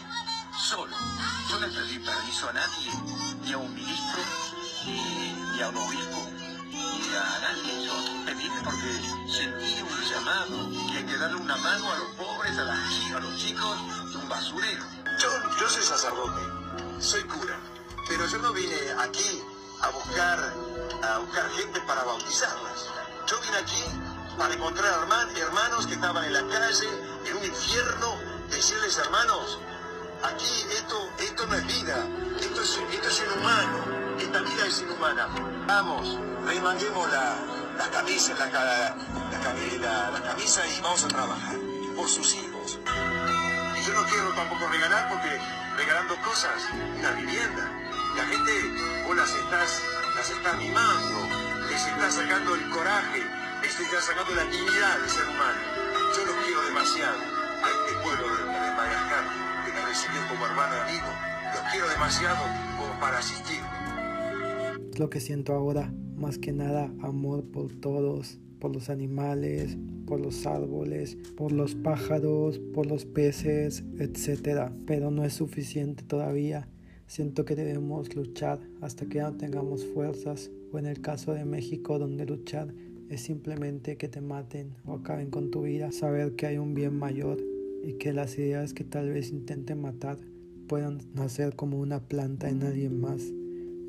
solo. 0.59 0.93
Yo 1.49 1.61
no 1.61 1.67
le 1.67 1.73
pedí 1.73 1.99
permiso 1.99 2.49
a 2.49 2.53
nadie, 2.53 2.91
ni 3.45 3.53
a 3.53 3.59
un 3.59 3.75
ministro, 3.75 4.23
ni, 4.87 5.63
a 5.63 5.69
un 5.69 5.77
obispo, 5.77 6.29
ni 6.71 7.09
a 7.17 7.25
nadie. 7.41 7.87
Yo 7.87 7.93
pedí 8.27 8.49
porque 8.63 8.91
sentí 9.31 9.81
un 9.81 10.01
llamado, 10.11 10.71
que 10.91 10.99
hay 10.99 11.05
que 11.05 11.17
darle 11.17 11.37
una 11.37 11.57
mano 11.57 11.91
a 11.91 11.99
los 11.99 12.09
pobres, 12.17 12.59
a, 12.59 13.17
a 13.17 13.21
los 13.21 13.37
chicos, 13.39 13.79
un 14.15 14.29
basurero. 14.29 14.85
Yo, 15.21 15.29
yo 15.61 15.69
soy 15.69 15.83
sacerdote, 15.83 16.43
soy 16.99 17.23
cura, 17.23 17.59
pero 18.09 18.27
yo 18.27 18.39
no 18.39 18.53
vine 18.53 18.77
aquí 19.01 19.41
a 19.81 19.91
buscar, 19.91 20.39
a 21.03 21.19
buscar 21.19 21.51
gente 21.51 21.81
para 21.83 22.05
bautizarlas. 22.05 22.89
Yo 23.27 23.41
vine 23.41 23.57
aquí 23.59 23.85
para 24.39 24.55
encontrar 24.55 25.09
hermanos 25.37 25.87
que 25.87 25.95
estaban 25.95 26.25
en 26.25 26.33
la 26.33 26.47
calle, 26.49 26.89
en 27.27 27.37
un 27.37 27.45
infierno, 27.45 28.17
decirles 28.51 28.99
hermanos, 28.99 29.59
aquí 30.23 30.67
esto, 30.73 31.11
esto 31.19 31.47
no 31.47 31.55
es 31.55 31.67
vida, 31.67 32.07
esto 32.41 32.63
es, 32.63 32.81
esto 32.93 33.09
es 33.09 33.23
inhumano, 33.23 34.19
esta 34.19 34.41
vida 34.41 34.67
es 34.67 34.81
inhumana. 34.81 35.29
Vamos, 35.67 36.19
remanguemos 36.47 37.11
la, 37.11 37.37
la 37.79 37.91
camisa, 37.91 38.35
la, 38.39 38.47
la, 38.47 40.11
la, 40.11 40.23
camisa 40.23 40.67
y 40.67 40.81
vamos 40.81 41.05
a 41.05 41.09
trabajar 41.09 41.57
por 41.97 42.09
sus 42.09 42.35
hijos. 42.35 42.79
Y 43.77 43.87
yo 43.87 43.95
no 43.95 44.05
quiero 44.09 44.33
tampoco 44.35 44.67
regalar 44.69 45.09
porque 45.11 45.41
regalando 45.77 46.17
cosas, 46.23 46.63
una 46.99 47.11
vivienda. 47.13 47.71
La 48.17 48.25
gente, 48.27 49.05
vos 49.07 49.17
las 49.17 49.31
estás, 49.31 49.83
las 50.15 50.31
estás 50.31 50.59
mimando, 50.59 51.29
les 51.69 51.87
estás 51.87 52.15
sacando 52.15 52.55
el 52.55 52.69
coraje, 52.71 53.21
les 53.63 53.81
estás 53.81 54.05
sacando 54.05 54.35
la 54.35 54.45
dignidad 54.45 55.03
de 55.03 55.09
ser 55.09 55.27
humano. 55.27 55.59
Yo 56.15 56.25
los 56.25 56.37
quiero 56.45 56.63
demasiado 56.67 57.19
a 57.19 57.67
este 57.67 57.93
pueblo 58.03 58.37
de, 58.37 58.45
Madagascar 58.75 59.25
que 59.65 59.73
me 59.73 59.87
recibió 59.87 60.21
como 60.29 60.47
hermano 60.47 60.75
amigo. 60.83 61.11
Los 61.53 61.73
quiero 61.73 61.89
demasiado 61.89 62.45
como 62.79 63.01
para 63.01 63.19
asistir. 63.19 63.61
Lo 64.99 65.11
que 65.11 65.21
siento 65.21 65.53
ahora, 65.55 65.93
más 66.17 66.39
que 66.39 66.53
nada, 66.53 66.91
amor 67.03 67.45
por 67.51 67.73
todos, 67.73 68.39
por 68.61 68.73
los 68.73 68.91
animales, 68.91 69.77
por 70.07 70.21
los 70.21 70.47
árboles, 70.47 71.17
por 71.37 71.51
los 71.51 71.75
pájaros, 71.75 72.61
por 72.73 72.87
los 72.87 73.05
peces, 73.05 73.83
etc. 73.99 74.71
Pero 74.87 75.11
no 75.11 75.25
es 75.25 75.35
suficiente 75.35 76.05
todavía. 76.05 76.69
Siento 77.07 77.45
que 77.45 77.55
debemos 77.55 78.15
luchar 78.15 78.61
hasta 78.81 79.07
que 79.07 79.17
ya 79.17 79.31
no 79.31 79.37
tengamos 79.37 79.85
fuerzas, 79.85 80.51
o 80.73 80.79
en 80.79 80.87
el 80.87 81.01
caso 81.01 81.35
de 81.35 81.45
México 81.45 81.99
donde 81.99 82.27
luchar 82.27 82.75
es 83.09 83.21
simplemente 83.21 83.97
que 83.97 84.09
te 84.09 84.21
maten 84.21 84.75
o 84.85 84.95
acaben 84.95 85.31
con 85.31 85.51
tu 85.51 85.63
vida, 85.63 85.93
saber 85.93 86.35
que 86.35 86.47
hay 86.47 86.59
un 86.59 86.75
bien 86.75 86.99
mayor 86.99 87.39
y 87.83 87.95
que 87.95 88.13
las 88.13 88.39
ideas 88.39 88.73
que 88.73 88.85
tal 88.85 89.11
vez 89.11 89.31
intenten 89.31 89.81
matar 89.81 90.19
puedan 90.67 90.99
nacer 91.15 91.55
como 91.55 91.79
una 91.79 92.01
planta 92.01 92.49
en 92.49 92.63
alguien 92.63 93.01
más. 93.01 93.23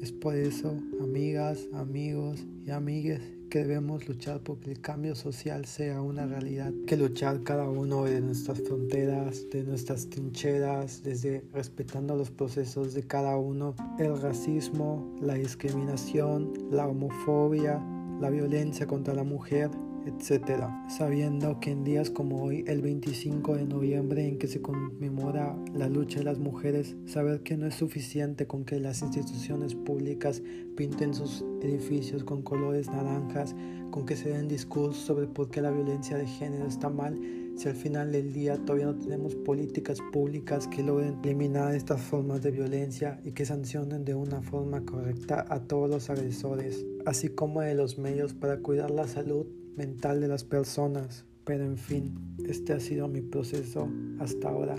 Es 0.01 0.11
por 0.11 0.35
eso, 0.35 0.77
amigas, 1.01 1.67
amigos 1.73 2.45
y 2.65 2.71
amigues, 2.71 3.21
que 3.49 3.59
debemos 3.59 4.07
luchar 4.07 4.41
porque 4.41 4.71
el 4.71 4.81
cambio 4.81 5.15
social 5.15 5.65
sea 5.65 6.01
una 6.01 6.25
realidad. 6.25 6.71
Que 6.87 6.97
luchar 6.97 7.43
cada 7.43 7.67
uno 7.69 8.03
de 8.03 8.21
nuestras 8.21 8.61
fronteras, 8.61 9.49
de 9.51 9.63
nuestras 9.63 10.09
trincheras, 10.09 11.03
desde 11.03 11.43
respetando 11.53 12.15
los 12.15 12.31
procesos 12.31 12.93
de 12.93 13.03
cada 13.03 13.37
uno, 13.37 13.75
el 13.99 14.19
racismo, 14.21 15.15
la 15.21 15.35
discriminación, 15.35 16.53
la 16.71 16.87
homofobia, 16.87 17.83
la 18.19 18.29
violencia 18.29 18.87
contra 18.87 19.13
la 19.13 19.23
mujer, 19.23 19.69
etc. 20.05 20.67
Sabiendo 20.87 21.59
que 21.59 21.71
en 21.71 21.83
días 21.83 22.09
como 22.09 22.43
hoy, 22.43 22.63
el 22.67 22.81
25 22.81 23.55
de 23.55 23.65
noviembre, 23.65 24.27
en 24.27 24.37
que 24.37 24.47
se 24.47 24.61
conmemora 24.61 25.57
la 25.73 25.89
lucha 25.89 26.19
de 26.19 26.25
las 26.25 26.39
mujeres, 26.39 26.95
saber 27.05 27.41
que 27.41 27.57
no 27.57 27.67
es 27.67 27.75
suficiente 27.75 28.47
con 28.47 28.65
que 28.65 28.79
las 28.79 29.01
instituciones 29.01 29.75
públicas 29.75 30.41
pinten 30.75 31.13
sus 31.13 31.43
edificios 31.61 32.23
con 32.23 32.41
colores 32.41 32.89
naranjas, 32.89 33.55
con 33.91 34.05
que 34.05 34.15
se 34.15 34.29
den 34.29 34.47
discursos 34.47 35.03
sobre 35.03 35.27
por 35.27 35.49
qué 35.49 35.61
la 35.61 35.71
violencia 35.71 36.17
de 36.17 36.27
género 36.27 36.67
está 36.67 36.89
mal, 36.89 37.19
si 37.55 37.69
al 37.69 37.75
final 37.75 38.11
del 38.11 38.33
día 38.33 38.57
todavía 38.57 38.87
no 38.87 38.95
tenemos 38.95 39.33
políticas 39.35 39.99
públicas 40.11 40.67
que 40.67 40.83
logren 40.83 41.17
eliminar 41.23 41.73
estas 41.73 42.01
formas 42.01 42.41
de 42.41 42.51
violencia 42.51 43.21
y 43.23 43.31
que 43.31 43.45
sancionen 43.45 44.03
de 44.03 44.13
una 44.13 44.41
forma 44.41 44.81
correcta 44.81 45.45
a 45.47 45.61
todos 45.61 45.89
los 45.89 46.09
agresores, 46.09 46.85
así 47.05 47.29
como 47.29 47.61
de 47.61 47.75
los 47.75 47.97
medios 47.97 48.33
para 48.33 48.59
cuidar 48.59 48.91
la 48.91 49.07
salud 49.07 49.47
mental 49.75 50.21
de 50.21 50.27
las 50.27 50.43
personas. 50.43 51.25
Pero 51.45 51.63
en 51.63 51.77
fin, 51.77 52.35
este 52.47 52.73
ha 52.73 52.79
sido 52.79 53.07
mi 53.07 53.21
proceso 53.21 53.87
hasta 54.19 54.49
ahora. 54.49 54.77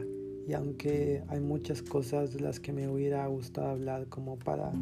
Y 0.49 0.53
aunque 0.53 1.23
hay 1.29 1.41
muchas 1.41 1.83
cosas 1.83 2.33
de 2.33 2.41
las 2.41 2.61
que 2.61 2.73
me 2.73 2.89
hubiera 2.89 3.27
gustado 3.27 3.69
hablar 3.69 4.07
como 4.09 4.39
para 4.39 4.73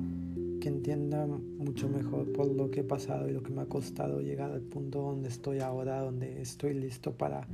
que 0.61 0.69
entiendan 0.69 1.57
mucho 1.59 1.89
mejor 1.89 2.31
por 2.33 2.47
lo 2.47 2.71
que 2.71 2.81
he 2.81 2.85
pasado 2.85 3.29
y 3.29 3.33
lo 3.33 3.43
que 3.43 3.51
me 3.51 3.63
ha 3.63 3.67
costado 3.67 4.21
llegar 4.21 4.51
al 4.51 4.61
punto 4.61 5.01
donde 5.01 5.29
estoy 5.29 5.61
ahora, 5.61 6.01
donde 6.01 6.41
estoy 6.41 6.75
listo 6.75 7.13
para 7.13 7.47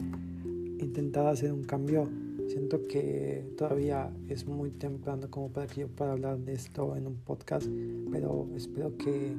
intentar 0.80 1.26
hacer 1.26 1.52
un 1.52 1.64
cambio. 1.64 2.08
Siento 2.48 2.86
que 2.88 3.44
todavía 3.56 4.12
es 4.28 4.46
muy 4.46 4.70
temprano 4.70 5.28
como 5.30 5.48
para 5.50 5.68
que 5.68 5.82
yo 5.82 5.88
pueda 5.88 6.12
hablar 6.12 6.38
de 6.38 6.52
esto 6.52 6.96
en 6.96 7.06
un 7.06 7.16
podcast, 7.16 7.68
pero 8.10 8.48
espero 8.56 8.96
que 8.96 9.34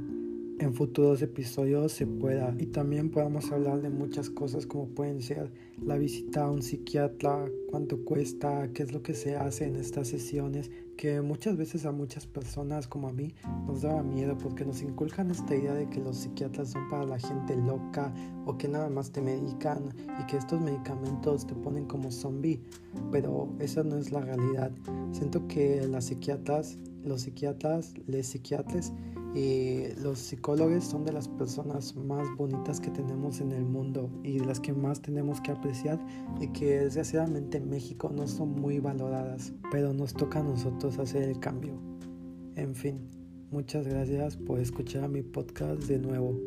en 0.62 0.76
futuros 0.76 1.24
episodios 1.24 1.92
se 1.92 2.06
pueda 2.06 2.54
y 2.60 2.68
también 2.68 3.10
podamos 3.10 3.52
hablar 3.52 3.82
de 3.82 3.90
muchas 3.90 4.30
cosas 4.30 4.68
como 4.68 4.90
pueden 4.90 5.24
ser 5.24 5.52
la 5.84 5.98
visita 5.98 6.44
a 6.44 6.52
un 6.52 6.62
psiquiatra, 6.62 7.50
cuánto 7.72 8.06
cuesta, 8.06 8.70
qué 8.72 8.84
es 8.84 8.94
lo 8.94 9.02
que 9.02 9.16
se 9.16 9.36
hace 9.36 9.66
en 9.66 9.76
estas 9.76 10.10
sesiones, 10.10 10.70
que 10.98 11.20
muchas 11.22 11.58
veces 11.58 11.88
a 11.88 11.92
muchas 11.92 12.28
personas 12.28 12.88
como 12.88 13.08
a 13.08 13.12
mí 13.12 13.34
nos 13.66 13.82
daba 13.82 14.04
miedo 14.04 14.38
porque 14.38 14.64
nos 14.64 14.84
inculcan 14.84 15.32
esta 15.32 15.56
idea 15.56 15.74
de 15.74 15.90
que 15.90 16.00
los 16.00 16.18
psiquiatras 16.18 16.70
son 16.70 16.88
para 16.92 17.06
la 17.06 17.18
gente 17.18 17.56
loca 17.56 18.14
o 18.46 18.56
que 18.56 18.68
nada 18.68 18.92
más 18.92 19.12
te 19.12 19.20
medican 19.20 19.90
y 20.22 20.28
que 20.28 20.38
estos 20.38 20.62
medicamentos 20.62 21.48
te 21.48 21.56
ponen 21.56 21.86
como 21.86 22.12
zombie, 22.12 22.62
pero 23.12 23.52
esa 23.58 23.82
no 23.82 23.98
es 23.98 24.12
la 24.12 24.22
realidad. 24.22 24.72
Siento 25.12 25.48
que 25.48 25.88
las 25.88 26.06
psiquiatras, 26.06 26.78
los 27.04 27.22
psiquiatras, 27.24 27.96
les 28.06 28.28
psiquiatres 28.28 28.94
y 29.34 29.94
los 30.02 30.20
psicólogos 30.20 30.84
son 30.84 31.06
de 31.06 31.14
las 31.14 31.28
personas 31.28 31.96
más 31.96 32.28
bonitas 32.38 32.80
que 32.80 32.90
tenemos 32.90 33.40
en 33.40 33.52
el 33.52 33.64
mundo 33.64 34.10
y 34.24 34.40
las 34.40 34.60
que 34.60 34.74
más 34.74 35.02
tenemos 35.02 35.40
que 35.42 35.52
apreciar 35.52 36.00
y 36.40 36.48
que 36.50 36.82
desgraciadamente 36.82 37.58
en 37.58 37.70
México 37.70 38.12
no 38.14 38.28
son 38.28 38.52
muy 38.60 38.80
valoradas, 38.80 39.54
pero 39.72 39.94
nos 39.94 40.14
toca 40.14 40.40
a 40.40 40.44
nosotros 40.44 41.00
hacer 41.00 41.24
el 41.24 41.40
cambio. 41.40 41.74
En 42.56 42.76
fin, 42.76 43.10
muchas 43.52 43.88
gracias 43.88 44.36
por 44.36 44.60
escuchar 44.60 45.08
mi 45.10 45.22
podcast 45.22 45.84
de 45.84 46.00
nuevo. 46.00 46.38